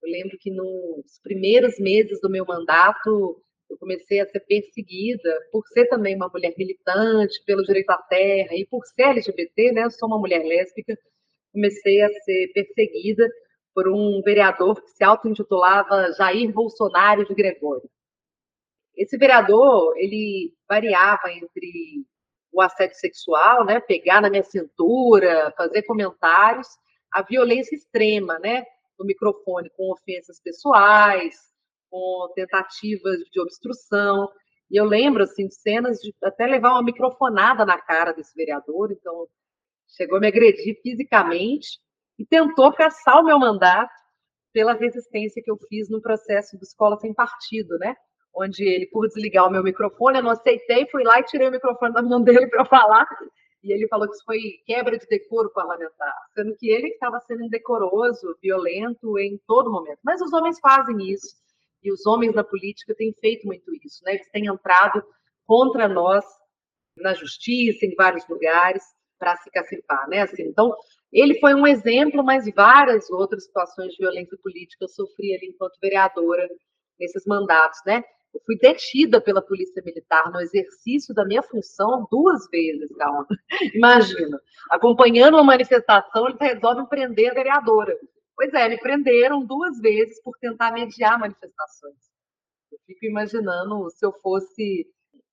eu 0.01 0.09
lembro 0.11 0.37
que 0.39 0.51
nos 0.51 1.19
primeiros 1.23 1.79
meses 1.79 2.19
do 2.21 2.29
meu 2.29 2.45
mandato, 2.45 3.41
eu 3.69 3.77
comecei 3.77 4.19
a 4.19 4.27
ser 4.27 4.41
perseguida 4.41 5.39
por 5.51 5.65
ser 5.67 5.87
também 5.87 6.15
uma 6.15 6.29
mulher 6.29 6.53
militante 6.57 7.43
pelo 7.45 7.63
direito 7.63 7.89
à 7.89 7.97
terra 7.97 8.53
e 8.53 8.65
por 8.65 8.85
ser 8.85 9.03
LGBT, 9.03 9.71
né? 9.71 9.85
Eu 9.85 9.91
sou 9.91 10.07
uma 10.07 10.19
mulher 10.19 10.43
lésbica, 10.43 10.97
comecei 11.53 12.01
a 12.01 12.09
ser 12.09 12.51
perseguida 12.53 13.27
por 13.73 13.87
um 13.87 14.21
vereador 14.23 14.81
que 14.83 14.91
se 14.91 15.03
auto-intitulava 15.03 16.11
Jair 16.13 16.51
Bolsonaro 16.51 17.25
de 17.25 17.33
Gregório. 17.33 17.89
Esse 18.95 19.17
vereador, 19.17 19.93
ele 19.97 20.53
variava 20.69 21.31
entre 21.31 22.05
o 22.53 22.61
assédio 22.61 22.95
sexual, 22.95 23.65
né, 23.65 23.79
pegar 23.79 24.21
na 24.21 24.29
minha 24.29 24.43
cintura, 24.43 25.51
fazer 25.57 25.81
comentários, 25.83 26.67
a 27.11 27.21
violência 27.21 27.75
extrema, 27.75 28.37
né, 28.39 28.63
no 28.97 29.05
microfone 29.05 29.69
com 29.75 29.91
ofensas 29.91 30.39
pessoais, 30.39 31.35
com 31.89 32.31
tentativas 32.35 33.19
de 33.31 33.41
obstrução. 33.41 34.29
E 34.69 34.79
eu 34.79 34.85
lembro 34.85 35.23
assim 35.23 35.47
de 35.47 35.55
cenas 35.55 35.99
de 35.99 36.13
até 36.23 36.45
levar 36.45 36.71
uma 36.71 36.83
microfonada 36.83 37.65
na 37.65 37.79
cara 37.79 38.11
desse 38.13 38.35
vereador, 38.35 38.91
então 38.91 39.27
chegou 39.87 40.17
a 40.17 40.21
me 40.21 40.27
agredir 40.27 40.79
fisicamente 40.81 41.79
e 42.17 42.25
tentou 42.25 42.71
caçar 42.71 43.19
o 43.19 43.25
meu 43.25 43.39
mandato 43.39 43.91
pela 44.51 44.73
resistência 44.73 45.41
que 45.43 45.49
eu 45.49 45.57
fiz 45.67 45.89
no 45.89 46.01
processo 46.01 46.57
do 46.57 46.63
Escola 46.63 46.97
Sem 46.99 47.13
Partido, 47.13 47.77
né? 47.79 47.95
Onde 48.35 48.63
ele, 48.63 48.87
por 48.87 49.07
desligar 49.07 49.47
o 49.47 49.51
meu 49.51 49.63
microfone, 49.63 50.17
eu 50.17 50.23
não 50.23 50.31
aceitei, 50.31 50.87
fui 50.87 51.03
lá 51.03 51.19
e 51.19 51.23
tirei 51.23 51.47
o 51.47 51.51
microfone 51.51 51.93
da 51.93 52.01
mão 52.01 52.21
dele 52.21 52.47
para 52.47 52.65
falar 52.65 53.07
e 53.63 53.71
ele 53.71 53.87
falou 53.87 54.07
que 54.07 54.15
isso 54.15 54.25
foi 54.25 54.39
quebra 54.65 54.97
de 54.97 55.07
decoro 55.07 55.49
parlamentar, 55.51 56.13
sendo 56.35 56.53
que 56.57 56.69
ele 56.69 56.89
estava 56.89 57.19
sendo 57.21 57.45
indecoroso, 57.45 58.37
violento 58.41 59.17
em 59.17 59.39
todo 59.47 59.71
momento. 59.71 59.99
Mas 60.03 60.21
os 60.21 60.33
homens 60.33 60.59
fazem 60.59 60.97
isso, 61.09 61.37
e 61.81 61.91
os 61.91 62.05
homens 62.05 62.33
da 62.33 62.43
política 62.43 62.93
têm 62.93 63.13
feito 63.19 63.47
muito 63.47 63.73
isso, 63.83 64.03
né? 64.03 64.15
Eles 64.15 64.29
têm 64.31 64.47
entrado 64.47 65.01
contra 65.45 65.87
nós 65.87 66.25
na 66.97 67.13
justiça, 67.13 67.85
em 67.85 67.95
vários 67.95 68.27
lugares, 68.27 68.83
para 69.17 69.35
se 69.37 69.49
cacifar, 69.49 70.09
né? 70.09 70.21
Assim, 70.21 70.43
então, 70.43 70.75
ele 71.11 71.39
foi 71.39 71.53
um 71.53 71.65
exemplo, 71.65 72.23
mas 72.23 72.45
várias 72.53 73.09
outras 73.09 73.45
situações 73.45 73.93
de 73.93 73.97
violência 73.97 74.37
política 74.43 74.83
eu 74.83 74.89
sofri 74.89 75.35
ali 75.35 75.47
enquanto 75.47 75.79
vereadora 75.81 76.49
nesses 76.99 77.25
mandatos, 77.25 77.79
né? 77.85 78.03
Eu 78.33 78.41
fui 78.45 78.57
detida 78.57 79.21
pela 79.21 79.41
Polícia 79.41 79.81
Militar 79.85 80.31
no 80.31 80.41
exercício 80.41 81.13
da 81.13 81.23
minha 81.23 81.43
função 81.43 82.07
duas 82.09 82.49
vezes, 82.49 82.89
calma. 82.97 83.27
Imagina, 83.75 84.39
acompanhando 84.71 85.35
uma 85.35 85.43
manifestação, 85.43 86.27
eles 86.27 86.39
resolvem 86.39 86.85
prender 86.87 87.31
a 87.31 87.35
vereadora. 87.35 87.95
Pois 88.35 88.51
é, 88.53 88.67
me 88.67 88.79
prenderam 88.79 89.45
duas 89.45 89.79
vezes 89.79 90.21
por 90.23 90.35
tentar 90.39 90.71
mediar 90.71 91.19
manifestações. 91.19 91.95
Eu 92.71 92.79
fico 92.87 93.05
imaginando 93.05 93.87
se 93.91 94.03
eu 94.03 94.11
fosse 94.13 94.87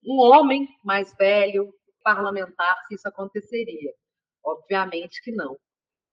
um 0.04 0.20
homem 0.20 0.68
mais 0.84 1.14
velho, 1.16 1.72
parlamentar, 2.04 2.76
se 2.86 2.94
isso 2.94 3.08
aconteceria. 3.08 3.92
Obviamente 4.44 5.22
que 5.22 5.32
não. 5.32 5.56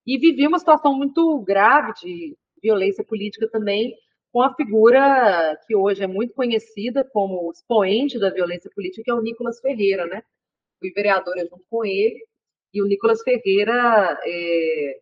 E 0.05 0.17
vivi 0.17 0.47
uma 0.47 0.59
situação 0.59 0.93
muito 0.93 1.41
grave 1.41 1.93
de 2.01 2.37
violência 2.61 3.03
política 3.03 3.49
também 3.49 3.93
com 4.37 4.43
a 4.43 4.53
figura 4.53 5.59
que 5.65 5.75
hoje 5.75 6.03
é 6.03 6.07
muito 6.07 6.31
conhecida 6.35 7.03
como 7.03 7.51
expoente 7.51 8.19
da 8.19 8.29
violência 8.29 8.69
política, 8.69 9.01
que 9.03 9.09
é 9.09 9.13
o 9.15 9.19
Nicolas 9.19 9.59
Ferreira, 9.59 10.05
né? 10.05 10.21
Fui 10.79 10.91
vereadora 10.91 11.41
junto 11.49 11.65
com 11.67 11.83
ele, 11.83 12.23
e 12.71 12.79
o 12.79 12.85
Nicolas 12.85 13.23
Ferreira 13.23 14.15
é, 14.23 14.99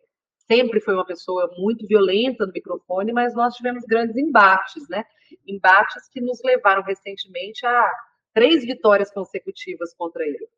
sempre 0.48 0.80
foi 0.80 0.94
uma 0.94 1.04
pessoa 1.04 1.52
muito 1.58 1.86
violenta 1.86 2.46
no 2.46 2.52
microfone, 2.54 3.12
mas 3.12 3.34
nós 3.34 3.54
tivemos 3.54 3.84
grandes 3.84 4.16
embates, 4.16 4.88
né? 4.88 5.04
Embates 5.46 6.08
que 6.10 6.22
nos 6.22 6.40
levaram 6.42 6.82
recentemente 6.82 7.66
a 7.66 7.92
três 8.32 8.64
vitórias 8.64 9.12
consecutivas 9.12 9.92
contra 9.98 10.26
ele. 10.26 10.48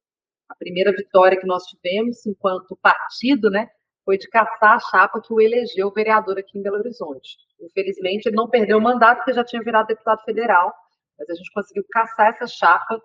A 0.49 0.55
primeira 0.55 0.93
vitória 0.93 1.37
que 1.37 1.49
nós 1.49 1.65
tivemos 1.65 2.25
enquanto 2.27 2.79
partido, 2.81 3.51
né, 3.51 3.69
foi 4.09 4.17
de 4.17 4.27
caçar 4.29 4.77
a 4.77 4.81
chapa 4.81 5.21
que 5.21 5.31
o 5.31 5.39
elegeu 5.39 5.91
vereador 5.91 6.39
aqui 6.39 6.59
em 6.59 6.63
Belo 6.63 6.79
Horizonte. 6.79 7.37
Infelizmente, 7.61 8.27
ele 8.27 8.37
não 8.37 8.49
perdeu 8.49 8.79
o 8.79 8.81
mandato 8.81 9.19
porque 9.19 9.35
já 9.35 9.45
tinha 9.45 9.63
virado 9.63 9.89
deputado 9.89 10.25
federal, 10.25 10.73
mas 11.19 11.29
a 11.29 11.35
gente 11.35 11.53
conseguiu 11.53 11.85
caçar 11.91 12.29
essa 12.29 12.47
chapa 12.47 13.03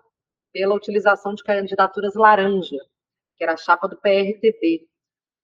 pela 0.50 0.74
utilização 0.74 1.34
de 1.34 1.44
candidaturas 1.44 2.14
laranja, 2.14 2.78
que 3.36 3.44
era 3.44 3.52
a 3.52 3.56
chapa 3.58 3.86
do 3.86 3.98
PRTB. 3.98 4.88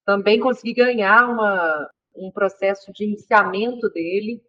Também 0.06 0.40
consegui 0.40 0.72
ganhar 0.72 1.28
uma, 1.28 1.90
um 2.16 2.30
processo 2.30 2.90
de 2.90 3.04
iniciamento 3.04 3.90
dele 3.90 4.42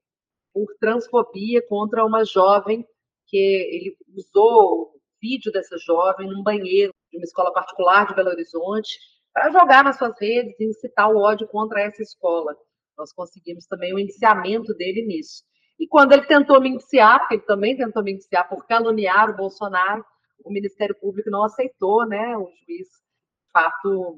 por 0.54 0.74
transfobia 0.80 1.62
contra 1.68 2.06
uma 2.06 2.24
jovem 2.24 2.88
que 3.28 3.36
ele 3.38 3.98
usou 4.16 4.94
o 4.96 5.02
vídeo 5.22 5.52
dessa 5.52 5.78
jovem 5.78 6.30
num 6.30 6.42
banheiro 6.42 6.94
de 7.12 7.18
uma 7.18 7.26
escola 7.26 7.52
particular 7.52 8.08
de 8.08 8.16
Belo 8.16 8.30
Horizonte 8.30 8.98
para 9.34 9.52
jogar 9.52 9.84
nas 9.84 9.98
suas 9.98 10.20
redes 10.20 10.60
e 10.60 10.66
incitar 10.66 11.10
o 11.10 11.18
ódio 11.18 11.48
contra 11.48 11.82
essa 11.82 12.02
escola. 12.02 12.56
Nós 12.98 13.14
conseguimos 13.14 13.66
também 13.66 13.94
o 13.94 14.00
indiciamento 14.00 14.74
dele 14.76 15.06
nisso. 15.06 15.44
E 15.80 15.88
quando 15.88 16.12
ele 16.12 16.26
tentou 16.26 16.62
me 16.62 16.70
indiciar, 16.70 17.20
porque 17.20 17.36
ele 17.36 17.44
também 17.44 17.76
tentou 17.76 18.04
me 18.04 18.14
indiciar 18.14 18.48
por 18.48 18.66
caluniar 18.68 19.30
o 19.30 19.36
Bolsonaro, 19.36 20.06
o 20.44 20.52
Ministério 20.52 20.96
Público 21.00 21.30
não 21.30 21.44
aceitou, 21.44 22.06
né? 22.08 22.38
O 22.38 22.46
juiz, 22.46 22.88
de 22.88 23.52
fato, 23.52 24.18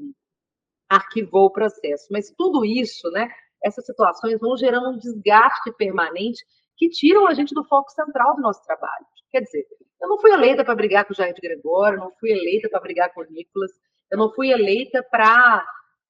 arquivou 0.90 1.46
o 1.46 1.52
processo. 1.52 2.08
Mas 2.12 2.34
tudo 2.38 2.66
isso, 2.66 3.10
né? 3.12 3.30
Essas 3.64 3.86
situações 3.86 4.40
vão 4.40 4.58
gerando 4.58 4.90
um 4.90 4.98
desgaste 4.98 5.72
permanente 5.78 6.44
que 6.76 6.90
tiram 6.90 7.28
a 7.28 7.34
gente 7.34 7.54
do 7.54 7.64
foco 7.64 7.90
central 7.92 8.36
do 8.36 8.42
nosso 8.42 8.62
trabalho. 8.64 9.06
Quer 9.32 9.42
dizer, 9.42 9.66
eu 10.02 10.10
não 10.10 10.20
fui 10.20 10.32
eleita 10.32 10.66
para 10.66 10.76
brigar 10.76 11.06
com 11.06 11.14
o 11.14 11.16
Jair 11.16 11.34
de 11.34 11.42
Gregório, 11.42 12.00
não 12.00 12.12
fui 12.20 12.32
eleita 12.32 12.70
para 12.70 12.82
brigar 12.82 13.14
com 13.14 13.22
o 13.22 13.26
Nicolas, 13.30 13.72
eu 14.14 14.18
não 14.18 14.32
fui 14.32 14.52
eleita 14.52 15.02
para 15.10 15.66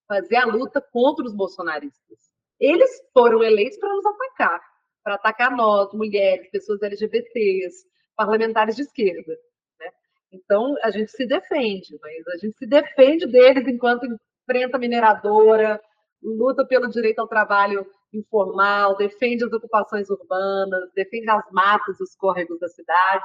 fazer 0.06 0.36
a 0.36 0.46
luta 0.46 0.82
contra 0.82 1.24
os 1.24 1.34
bolsonaristas. 1.34 2.20
Eles 2.60 2.92
foram 3.14 3.42
eleitos 3.42 3.80
para 3.80 3.94
nos 3.94 4.06
atacar, 4.06 4.62
para 5.02 5.16
atacar 5.16 5.56
nós, 5.56 5.94
mulheres, 5.94 6.52
pessoas 6.52 6.82
LGBTs, 6.82 7.86
parlamentares 8.14 8.76
de 8.76 8.82
esquerda. 8.82 9.32
Né? 9.80 9.90
Então, 10.34 10.76
a 10.84 10.92
gente 10.92 11.12
se 11.12 11.26
defende, 11.26 11.98
mas 12.02 12.28
a 12.28 12.38
gente 12.46 12.58
se 12.58 12.68
defende 12.68 13.26
deles 13.26 13.66
enquanto 13.70 14.06
enfrenta 14.44 14.78
mineradora, 14.78 15.82
luta 16.22 16.68
pelo 16.68 16.90
direito 16.90 17.20
ao 17.20 17.28
trabalho 17.28 17.88
informal, 18.14 18.98
defende 18.98 19.46
as 19.46 19.54
ocupações 19.54 20.10
urbanas, 20.10 20.92
defende 20.94 21.30
as 21.30 21.50
matas, 21.52 22.02
os 22.02 22.14
córregos 22.18 22.60
da 22.60 22.68
cidade. 22.68 23.24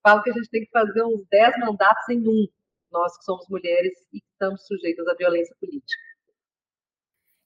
Falo 0.00 0.22
que 0.22 0.30
a 0.30 0.32
gente 0.32 0.48
tem 0.48 0.64
que 0.64 0.70
fazer 0.70 1.02
uns 1.02 1.26
10 1.28 1.58
mandatos 1.58 2.08
em 2.08 2.20
um 2.20 2.46
nós 2.92 3.16
que 3.18 3.24
somos 3.24 3.46
mulheres 3.48 3.92
e 4.12 4.20
que 4.20 4.26
estamos 4.32 4.66
sujeitas 4.66 5.06
à 5.08 5.14
violência 5.14 5.54
política. 5.60 6.02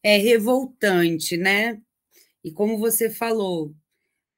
É 0.02 0.16
revoltante, 0.18 1.36
né? 1.36 1.80
E 2.44 2.52
como 2.52 2.78
você 2.78 3.10
falou, 3.10 3.74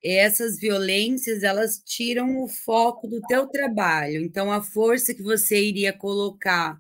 essas 0.03 0.59
violências 0.59 1.43
elas 1.43 1.79
tiram 1.85 2.43
o 2.43 2.49
foco 2.49 3.09
do 3.09 3.21
teu 3.23 3.47
trabalho. 3.49 4.23
Então, 4.23 4.53
a 4.53 4.63
força 4.63 5.15
que 5.15 5.23
você 5.23 5.63
iria 5.63 5.93
colocar 5.93 6.79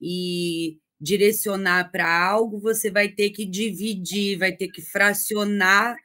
e 0.00 0.78
direcionar 1.00 1.90
para 1.90 2.08
algo, 2.08 2.60
você 2.60 2.90
vai 2.90 3.08
ter 3.08 3.30
que 3.30 3.44
dividir, 3.46 4.38
vai 4.38 4.52
ter 4.52 4.68
que 4.68 4.82
fracionar 4.82 5.96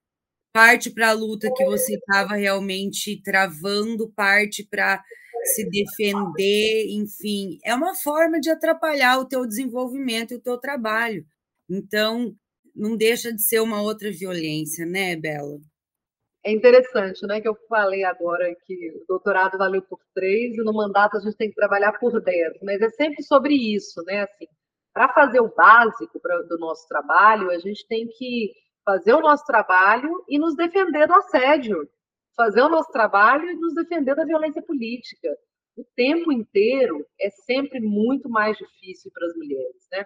parte 0.53 0.89
para 0.89 1.09
a 1.09 1.13
luta 1.13 1.51
que 1.55 1.65
você 1.65 1.95
estava 1.95 2.35
realmente 2.35 3.21
travando, 3.21 4.11
parte 4.15 4.63
para 4.67 5.03
se 5.47 5.69
defender, 5.69 6.87
enfim, 6.89 7.57
é 7.63 7.73
uma 7.73 7.95
forma 7.95 8.39
de 8.39 8.49
atrapalhar 8.49 9.19
o 9.19 9.25
teu 9.25 9.45
desenvolvimento 9.45 10.33
e 10.33 10.37
o 10.37 10.41
teu 10.41 10.57
trabalho. 10.57 11.25
Então, 11.69 12.35
não 12.75 12.95
deixa 12.95 13.33
de 13.33 13.41
ser 13.41 13.59
uma 13.59 13.81
outra 13.81 14.11
violência, 14.11 14.85
né, 14.85 15.15
Bela? 15.15 15.57
É 16.45 16.51
interessante, 16.51 17.25
né, 17.27 17.41
que 17.41 17.47
eu 17.47 17.57
falei 17.67 18.03
agora 18.03 18.55
que 18.65 18.91
o 18.91 19.05
doutorado 19.07 19.57
valeu 19.57 19.81
por 19.81 19.99
três 20.13 20.55
e 20.55 20.63
no 20.63 20.71
mandato 20.71 21.17
a 21.17 21.19
gente 21.19 21.35
tem 21.35 21.49
que 21.49 21.55
trabalhar 21.55 21.93
por 21.99 22.21
dez, 22.21 22.53
mas 22.61 22.79
é 22.79 22.89
sempre 22.89 23.21
sobre 23.23 23.53
isso, 23.53 24.01
né, 24.05 24.21
assim, 24.21 24.47
para 24.93 25.09
fazer 25.09 25.41
o 25.41 25.53
básico 25.53 26.19
pra, 26.21 26.41
do 26.43 26.57
nosso 26.57 26.87
trabalho, 26.87 27.51
a 27.51 27.59
gente 27.59 27.85
tem 27.87 28.07
que 28.07 28.53
fazer 28.85 29.13
o 29.13 29.19
nosso 29.19 29.45
trabalho 29.45 30.23
e 30.29 30.39
nos 30.39 30.55
defender 30.55 31.05
do 31.07 31.13
assédio, 31.15 31.87
fazer 32.37 32.61
o 32.61 32.69
nosso 32.69 32.91
trabalho 32.91 33.49
e 33.49 33.55
nos 33.55 33.73
defender 33.73 34.15
da 34.15 34.23
violência 34.23 34.61
política. 34.61 35.27
O 35.75 35.83
tempo 35.95 36.31
inteiro 36.31 37.05
é 37.19 37.29
sempre 37.29 37.79
muito 37.81 38.29
mais 38.29 38.55
difícil 38.57 39.11
para 39.13 39.25
as 39.25 39.35
mulheres, 39.35 39.87
né? 39.91 40.05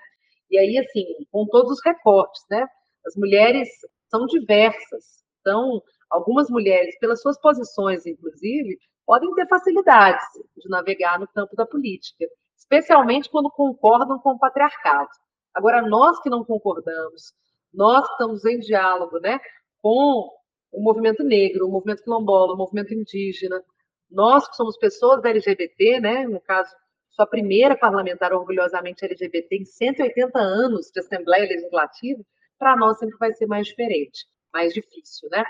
E 0.50 0.58
aí, 0.58 0.78
assim, 0.78 1.06
com 1.32 1.46
todos 1.46 1.72
os 1.74 1.80
recortes, 1.86 2.42
né? 2.50 2.66
As 3.06 3.16
mulheres 3.16 3.70
são 4.10 4.26
diversas. 4.26 5.24
Então, 5.42 5.82
algumas 6.10 6.50
mulheres, 6.50 6.98
pelas 7.00 7.22
suas 7.22 7.40
posições, 7.40 8.06
inclusive, 8.06 8.78
podem 9.06 9.34
ter 9.34 9.48
facilidades 9.48 10.26
de 10.58 10.70
navegar 10.70 11.20
no 11.20 11.28
campo 11.28 11.56
da 11.56 11.66
política, 11.66 12.26
especialmente 12.58 13.30
quando 13.30 13.50
concordam 13.50 14.20
com 14.20 14.32
o 14.32 14.40
patriarcado. 14.40 15.10
Agora, 15.54 15.82
nós 15.82 16.22
que 16.22 16.30
não 16.30 16.46
concordamos, 16.46 17.34
nós 17.74 18.06
que 18.06 18.14
estamos 18.14 18.46
em 18.46 18.60
diálogo 18.60 19.20
né, 19.20 19.40
com 19.82 20.30
o 20.72 20.82
movimento 20.82 21.24
negro, 21.24 21.68
o 21.68 21.72
movimento 21.72 22.04
quilombola, 22.04 22.54
o 22.54 22.58
movimento 22.58 22.94
indígena, 22.94 23.62
nós 24.10 24.48
que 24.48 24.56
somos 24.56 24.78
pessoas 24.78 25.22
da 25.22 25.30
LGBT, 25.30 26.00
né, 26.00 26.28
no 26.28 26.40
caso, 26.42 26.74
sua 27.12 27.26
primeira 27.26 27.78
parlamentar 27.78 28.34
orgulhosamente 28.34 29.04
LGBT 29.04 29.58
em 29.58 29.66
180 29.66 30.40
anos 30.40 30.92
de 30.94 31.00
Assembleia 31.00 31.48
Legislativa, 31.48 32.22
para 32.58 32.76
nós 32.76 32.98
sempre 33.00 33.18
vai 33.18 33.34
ser 33.34 33.48
mais 33.48 33.68
diferente, 33.68 34.26
mais 34.54 34.74
difícil, 34.74 35.28
né? 35.30 35.44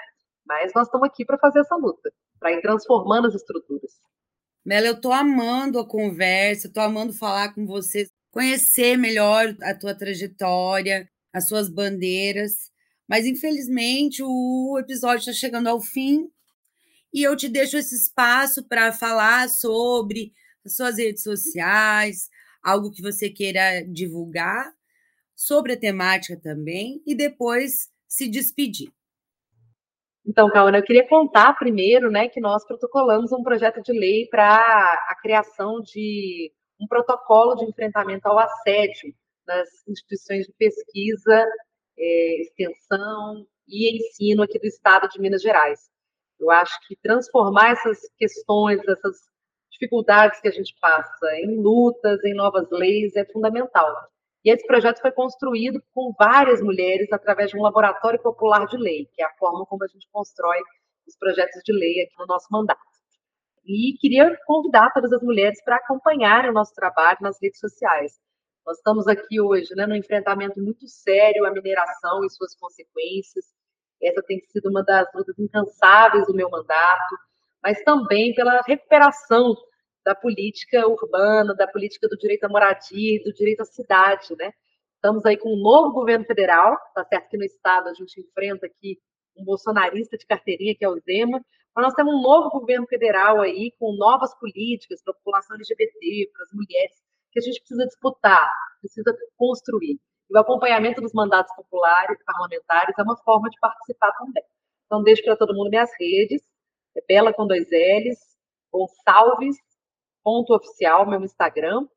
Mas 0.46 0.74
nós 0.74 0.88
estamos 0.88 1.08
aqui 1.08 1.24
para 1.24 1.38
fazer 1.38 1.60
essa 1.60 1.76
luta, 1.76 2.12
para 2.40 2.52
ir 2.52 2.62
transformando 2.62 3.28
as 3.28 3.36
estruturas. 3.36 3.92
Mela, 4.66 4.88
eu 4.88 4.94
estou 4.94 5.12
amando 5.12 5.80
a 5.80 5.88
conversa, 5.88 6.68
estou 6.68 6.84
amando 6.84 7.14
falar 7.14 7.54
com 7.54 7.66
você, 7.66 8.08
conhecer 8.32 8.98
melhor 8.98 9.56
a 9.62 9.78
tua 9.78 9.96
trajetória, 9.96 11.08
as 11.34 11.48
suas 11.48 11.70
bandeiras. 11.70 12.71
Mas, 13.12 13.26
infelizmente, 13.26 14.24
o 14.24 14.78
episódio 14.80 15.19
está 15.19 15.34
chegando 15.34 15.67
ao 15.67 15.82
fim 15.82 16.32
e 17.13 17.21
eu 17.21 17.36
te 17.36 17.50
deixo 17.50 17.76
esse 17.76 17.93
espaço 17.93 18.65
para 18.69 18.93
falar 18.93 19.50
sobre 19.50 20.32
as 20.65 20.78
suas 20.78 20.97
redes 20.97 21.21
sociais, 21.21 22.30
algo 22.63 22.89
que 22.89 23.02
você 23.02 23.30
queira 23.30 23.84
divulgar, 23.86 24.71
sobre 25.36 25.74
a 25.74 25.78
temática 25.78 26.39
também, 26.41 27.04
e 27.06 27.13
depois 27.13 27.89
se 28.08 28.30
despedir. 28.30 28.93
Então, 30.26 30.50
Cauana, 30.50 30.78
eu 30.78 30.84
queria 30.84 31.06
contar 31.06 31.56
primeiro 31.56 32.10
né, 32.10 32.30
que 32.30 32.39
nós 32.39 32.65
protocolamos 32.65 33.34
um 33.34 33.43
projeto 33.43 33.82
de 33.82 33.91
lei 33.91 34.26
para 34.28 34.56
a 34.56 35.17
criação 35.21 35.82
de 35.82 36.50
um 36.80 36.88
protocolo 36.88 37.56
de 37.56 37.65
enfrentamento 37.65 38.26
ao 38.26 38.39
assédio 38.39 39.13
nas 39.45 39.67
instituições 39.86 40.45
de 40.45 40.54
pesquisa, 40.54 41.45
é, 42.02 42.42
extensão 42.42 43.46
e 43.68 43.96
ensino 43.96 44.42
aqui 44.42 44.60
do 44.60 44.66
estado 44.66 45.08
de 45.08 45.22
Minas 45.22 45.42
Gerais. 45.42 45.80
Eu 46.40 46.50
acho 46.50 46.74
que 46.88 46.96
transformar 46.96 47.72
essas 47.72 48.00
questões, 48.18 48.80
essas 48.88 49.18
dificuldades 49.72 50.42
que 50.42 50.48
a 50.48 50.52
gente 50.52 50.76
passa 50.82 51.36
em 51.36 51.62
lutas, 51.62 52.24
em 52.24 52.34
novas 52.34 52.68
leis, 52.72 53.16
é 53.16 53.24
fundamental. 53.26 53.88
E 54.44 54.52
esse 54.52 54.66
projeto 54.66 55.00
foi 55.02 55.12
construído 55.12 55.82
com 55.94 56.12
várias 56.18 56.62
mulheres 56.62 57.12
através 57.14 57.52
de 57.52 57.58
um 57.58 57.62
laboratório 57.62 58.20
popular 58.22 58.66
de 58.66 58.78
lei, 58.78 59.08
que 59.14 59.22
é 59.22 59.26
a 59.26 59.34
forma 59.38 59.66
como 59.68 59.84
a 59.84 59.88
gente 59.88 60.08
constrói 60.12 60.58
os 61.08 61.16
projetos 61.16 61.62
de 61.64 61.72
lei 61.72 62.02
aqui 62.02 62.14
no 62.18 62.26
nosso 62.26 62.48
mandato. 62.50 62.82
E 63.64 63.96
queria 64.00 64.36
convidar 64.46 64.92
todas 64.92 65.14
as 65.14 65.22
mulheres 65.22 65.64
para 65.64 65.76
acompanharem 65.76 66.50
o 66.50 66.54
nosso 66.54 66.74
trabalho 66.74 67.20
nas 67.22 67.38
redes 67.40 67.60
sociais. 67.60 68.20
Nós 68.65 68.78
estamos 68.78 69.08
aqui 69.08 69.41
hoje 69.41 69.74
né, 69.76 69.88
no 69.88 69.95
enfrentamento 69.95 70.62
muito 70.62 70.88
sério 70.88 71.45
à 71.45 71.52
mineração 71.52 72.24
e 72.24 72.30
suas 72.30 72.56
consequências. 72.56 73.45
Essa 74.02 74.21
tem 74.21 74.39
sido 74.47 74.69
uma 74.69 74.84
das 74.84 75.08
lutas 75.13 75.38
incansáveis 75.39 76.28
do 76.28 76.34
meu 76.34 76.50
mandato, 76.50 77.15
mas 77.63 77.82
também 77.84 78.34
pela 78.36 78.62
recuperação 78.62 79.56
da 80.06 80.15
política 80.15 80.88
urbana, 80.88 81.56
da 81.56 81.67
política 81.67 82.08
do 82.08 82.17
direito 82.17 82.43
à 82.43 82.50
moradia, 82.50 83.21
do 83.24 83.34
direito 83.34 83.62
à 83.62 83.65
cidade, 83.65 84.36
né? 84.38 84.52
Estamos 84.95 85.26
aí 85.26 85.38
com 85.38 85.50
um 85.50 85.62
novo 85.62 85.93
governo 85.93 86.26
federal, 86.26 86.78
tá 86.93 87.04
certo 87.06 87.30
que 87.30 87.38
no 87.38 87.43
estado 87.43 87.89
a 87.89 87.93
gente 87.93 88.21
enfrenta 88.21 88.67
aqui 88.67 89.00
um 89.36 89.43
bolsonarista 89.43 90.17
de 90.17 90.26
carteirinha, 90.26 90.76
que 90.76 90.86
é 90.86 90.89
o 90.89 91.00
Zema, 91.00 91.43
mas 91.76 91.86
nós 91.86 91.93
temos 91.93 92.13
um 92.13 92.21
novo 92.21 92.50
governo 92.52 92.86
federal 92.88 93.41
aí 93.41 93.71
com 93.80 93.95
novas 93.95 94.38
políticas 94.39 95.02
para 95.04 95.13
a 95.13 95.15
população 95.15 95.56
LGBT, 95.56 96.30
para 96.34 96.43
as 96.43 96.52
mulheres, 96.54 97.02
que 97.32 97.39
a 97.39 97.41
gente 97.41 97.60
precisa 97.60 97.86
disputar, 97.86 98.50
precisa 98.80 99.15
construir. 99.38 100.00
E 100.30 100.38
o 100.38 100.39
acompanhamento 100.39 101.02
dos 101.02 101.13
mandatos 101.13 101.54
populares, 101.56 102.17
parlamentares, 102.26 102.98
é 102.98 103.04
uma 103.04 103.17
forma 103.17 103.50
de 103.50 103.60
participar 103.60 104.12
também. 104.13 104.44
Então, 104.86 105.04
deixo 105.04 105.24
para 105.24 105.38
todo 105.38 105.54
mundo 105.54 105.70
minhas 105.70 105.89
redes, 106.00 106.41
é 106.96 107.02
Bela 107.08 107.34
com 107.34 107.48
dois 107.48 107.67
L's, 107.72 108.20
Gonçalves 108.72 109.58
ponto 110.24 110.56
oficial, 110.56 111.08
meu 111.08 111.24
Instagram, 111.24 111.88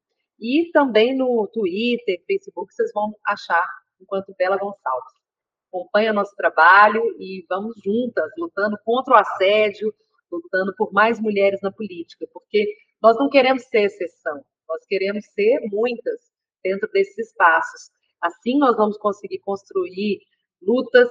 e 0.41 0.71
também 0.73 1.17
no 1.17 1.49
Twitter, 1.53 2.23
Facebook, 2.27 2.75
vocês 2.75 2.91
vão 2.93 3.15
achar 3.25 3.65
enquanto 4.01 4.35
Bela 4.37 4.57
Gonçalves. 4.57 5.15
Acompanha 5.69 6.13
nosso 6.13 6.35
trabalho 6.37 7.03
e 7.19 7.45
vamos 7.49 7.75
juntas, 7.85 8.31
lutando 8.39 8.77
contra 8.85 9.15
o 9.15 9.17
assédio, 9.17 9.93
lutando 10.31 10.75
por 10.77 10.93
mais 10.93 11.21
mulheres 11.21 11.61
na 11.63 11.73
política, 11.73 12.27
porque 12.33 12.77
nós 13.03 13.17
não 13.19 13.29
queremos 13.29 13.65
ser 13.65 13.83
exceção, 13.83 14.45
nós 14.75 14.85
queremos 14.87 15.25
ser 15.27 15.61
muitas 15.71 16.21
dentro 16.63 16.91
desses 16.91 17.17
espaços. 17.29 17.91
Assim 18.21 18.59
nós 18.59 18.77
vamos 18.77 18.99
conseguir 18.99 19.39
construir 19.41 20.21
lutas 20.61 21.09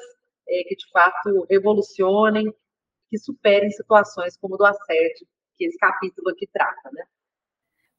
é, 0.48 0.64
que 0.64 0.76
de 0.76 0.90
fato 0.92 1.46
revolucionem, 1.50 2.54
que 3.10 3.18
superem 3.18 3.72
situações 3.72 4.36
como 4.38 4.58
do 4.58 4.66
assédio 4.66 5.28
que 5.56 5.66
esse 5.66 5.78
capítulo 5.78 6.30
aqui 6.30 6.48
trata, 6.52 6.90
né? 6.92 7.04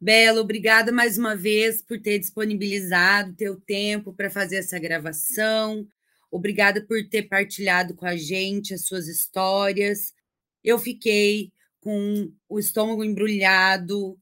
Bela, 0.01 0.41
obrigada 0.41 0.93
mais 0.93 1.17
uma 1.17 1.35
vez 1.35 1.81
por 1.81 2.01
ter 2.01 2.19
disponibilizado 2.19 3.35
teu 3.37 3.59
tempo 3.59 4.13
para 4.13 4.29
fazer 4.29 4.57
essa 4.57 4.79
gravação. 4.79 5.87
Obrigada 6.31 6.85
por 6.85 6.99
ter 7.09 7.23
partilhado 7.23 7.95
com 7.95 8.05
a 8.05 8.17
gente 8.17 8.75
as 8.75 8.87
suas 8.87 9.07
histórias. 9.07 10.13
Eu 10.63 10.79
fiquei 10.79 11.53
com 11.81 12.31
o 12.49 12.59
estômago 12.59 13.05
embrulhado, 13.05 14.19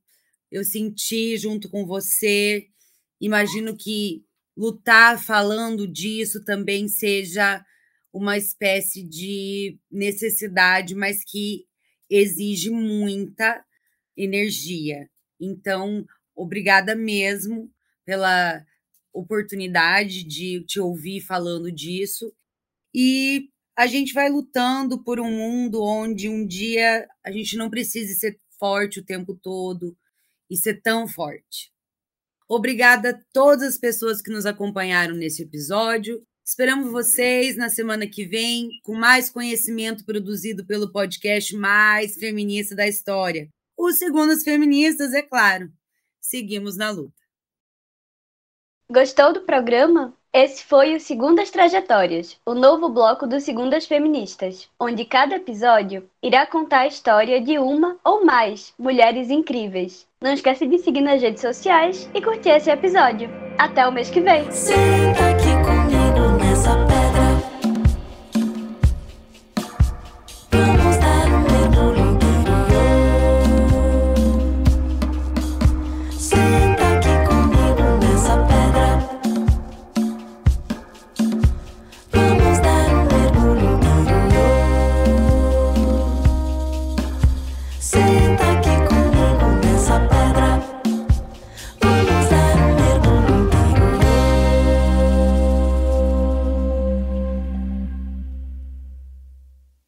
eu 0.53 0.63
senti 0.63 1.39
junto 1.39 1.71
com 1.71 1.87
você. 1.87 2.67
Imagino 3.19 3.75
que 3.75 4.23
lutar 4.55 5.19
falando 5.19 5.89
disso 5.89 6.45
também 6.45 6.87
seja 6.89 7.65
uma 8.13 8.37
espécie 8.37 9.03
de 9.03 9.79
necessidade, 9.91 10.95
mas 10.95 11.25
que 11.25 11.65
exige 12.11 12.69
muita 12.69 13.65
energia. 14.15 15.09
Então, 15.41 16.05
obrigada 16.37 16.95
mesmo 16.95 17.73
pela 18.05 18.63
oportunidade 19.11 20.23
de 20.23 20.63
te 20.67 20.79
ouvir 20.79 21.23
falando 21.23 21.73
disso. 21.73 22.31
E 22.95 23.49
a 23.75 23.87
gente 23.87 24.13
vai 24.13 24.29
lutando 24.29 25.03
por 25.03 25.19
um 25.19 25.31
mundo 25.31 25.83
onde 25.83 26.29
um 26.29 26.47
dia 26.47 27.09
a 27.25 27.33
gente 27.33 27.57
não 27.57 27.71
precise 27.71 28.15
ser 28.17 28.39
forte 28.59 29.01
o 29.01 29.05
tempo 29.05 29.35
todo 29.35 29.97
e 30.53 30.57
ser 30.57 30.83
tão 30.83 31.09
forte. 31.09 31.73
Obrigada 32.47 33.11
a 33.11 33.19
todas 33.33 33.63
as 33.63 33.79
pessoas 33.79 34.21
que 34.21 34.31
nos 34.31 34.45
acompanharam 34.45 35.15
nesse 35.15 35.43
episódio. 35.43 36.23
Esperamos 36.45 36.93
vocês 36.93 37.57
na 37.57 37.71
semana 37.71 38.07
que 38.07 38.27
vem 38.27 38.69
com 38.83 38.95
mais 38.95 39.31
conhecimento 39.31 40.05
produzido 40.05 40.67
pelo 40.67 40.93
podcast 40.93 41.57
mais 41.57 42.17
feminista 42.17 42.75
da 42.75 42.87
história. 42.87 43.49
O 43.75 43.91
Segundo 43.93 44.33
as 44.33 44.45
Feministas, 44.45 45.15
é 45.15 45.23
claro. 45.23 45.73
Seguimos 46.21 46.77
na 46.77 46.91
luta. 46.91 47.23
Gostou 48.91 49.33
do 49.33 49.41
programa? 49.41 50.15
Esse 50.35 50.65
foi 50.65 50.95
o 50.95 51.01
Segundas 51.01 51.51
Trajetórias, 51.51 52.39
o 52.45 52.53
novo 52.53 52.91
bloco 52.91 53.27
do 53.27 53.41
Segundas 53.41 53.87
Feministas, 53.87 54.69
onde 54.79 55.07
cada 55.07 55.37
episódio 55.37 56.11
irá 56.23 56.47
contar 56.47 56.81
a 56.81 56.87
história 56.87 57.41
de 57.41 57.59
uma 57.59 57.99
ou 58.05 58.25
mais 58.25 58.75
mulheres 58.79 59.31
incríveis. 59.31 60.07
Não 60.23 60.33
esquece 60.33 60.67
de 60.67 60.79
seguir 60.79 61.01
nas 61.01 61.21
redes 61.21 61.43
sociais 61.43 62.09
e 62.15 62.23
curtir 62.23 62.51
esse 62.51 62.71
episódio. 62.71 63.29
Até 63.59 63.87
o 63.87 63.93
mês 63.93 64.09
que 64.09 64.21
vem! 64.21 64.45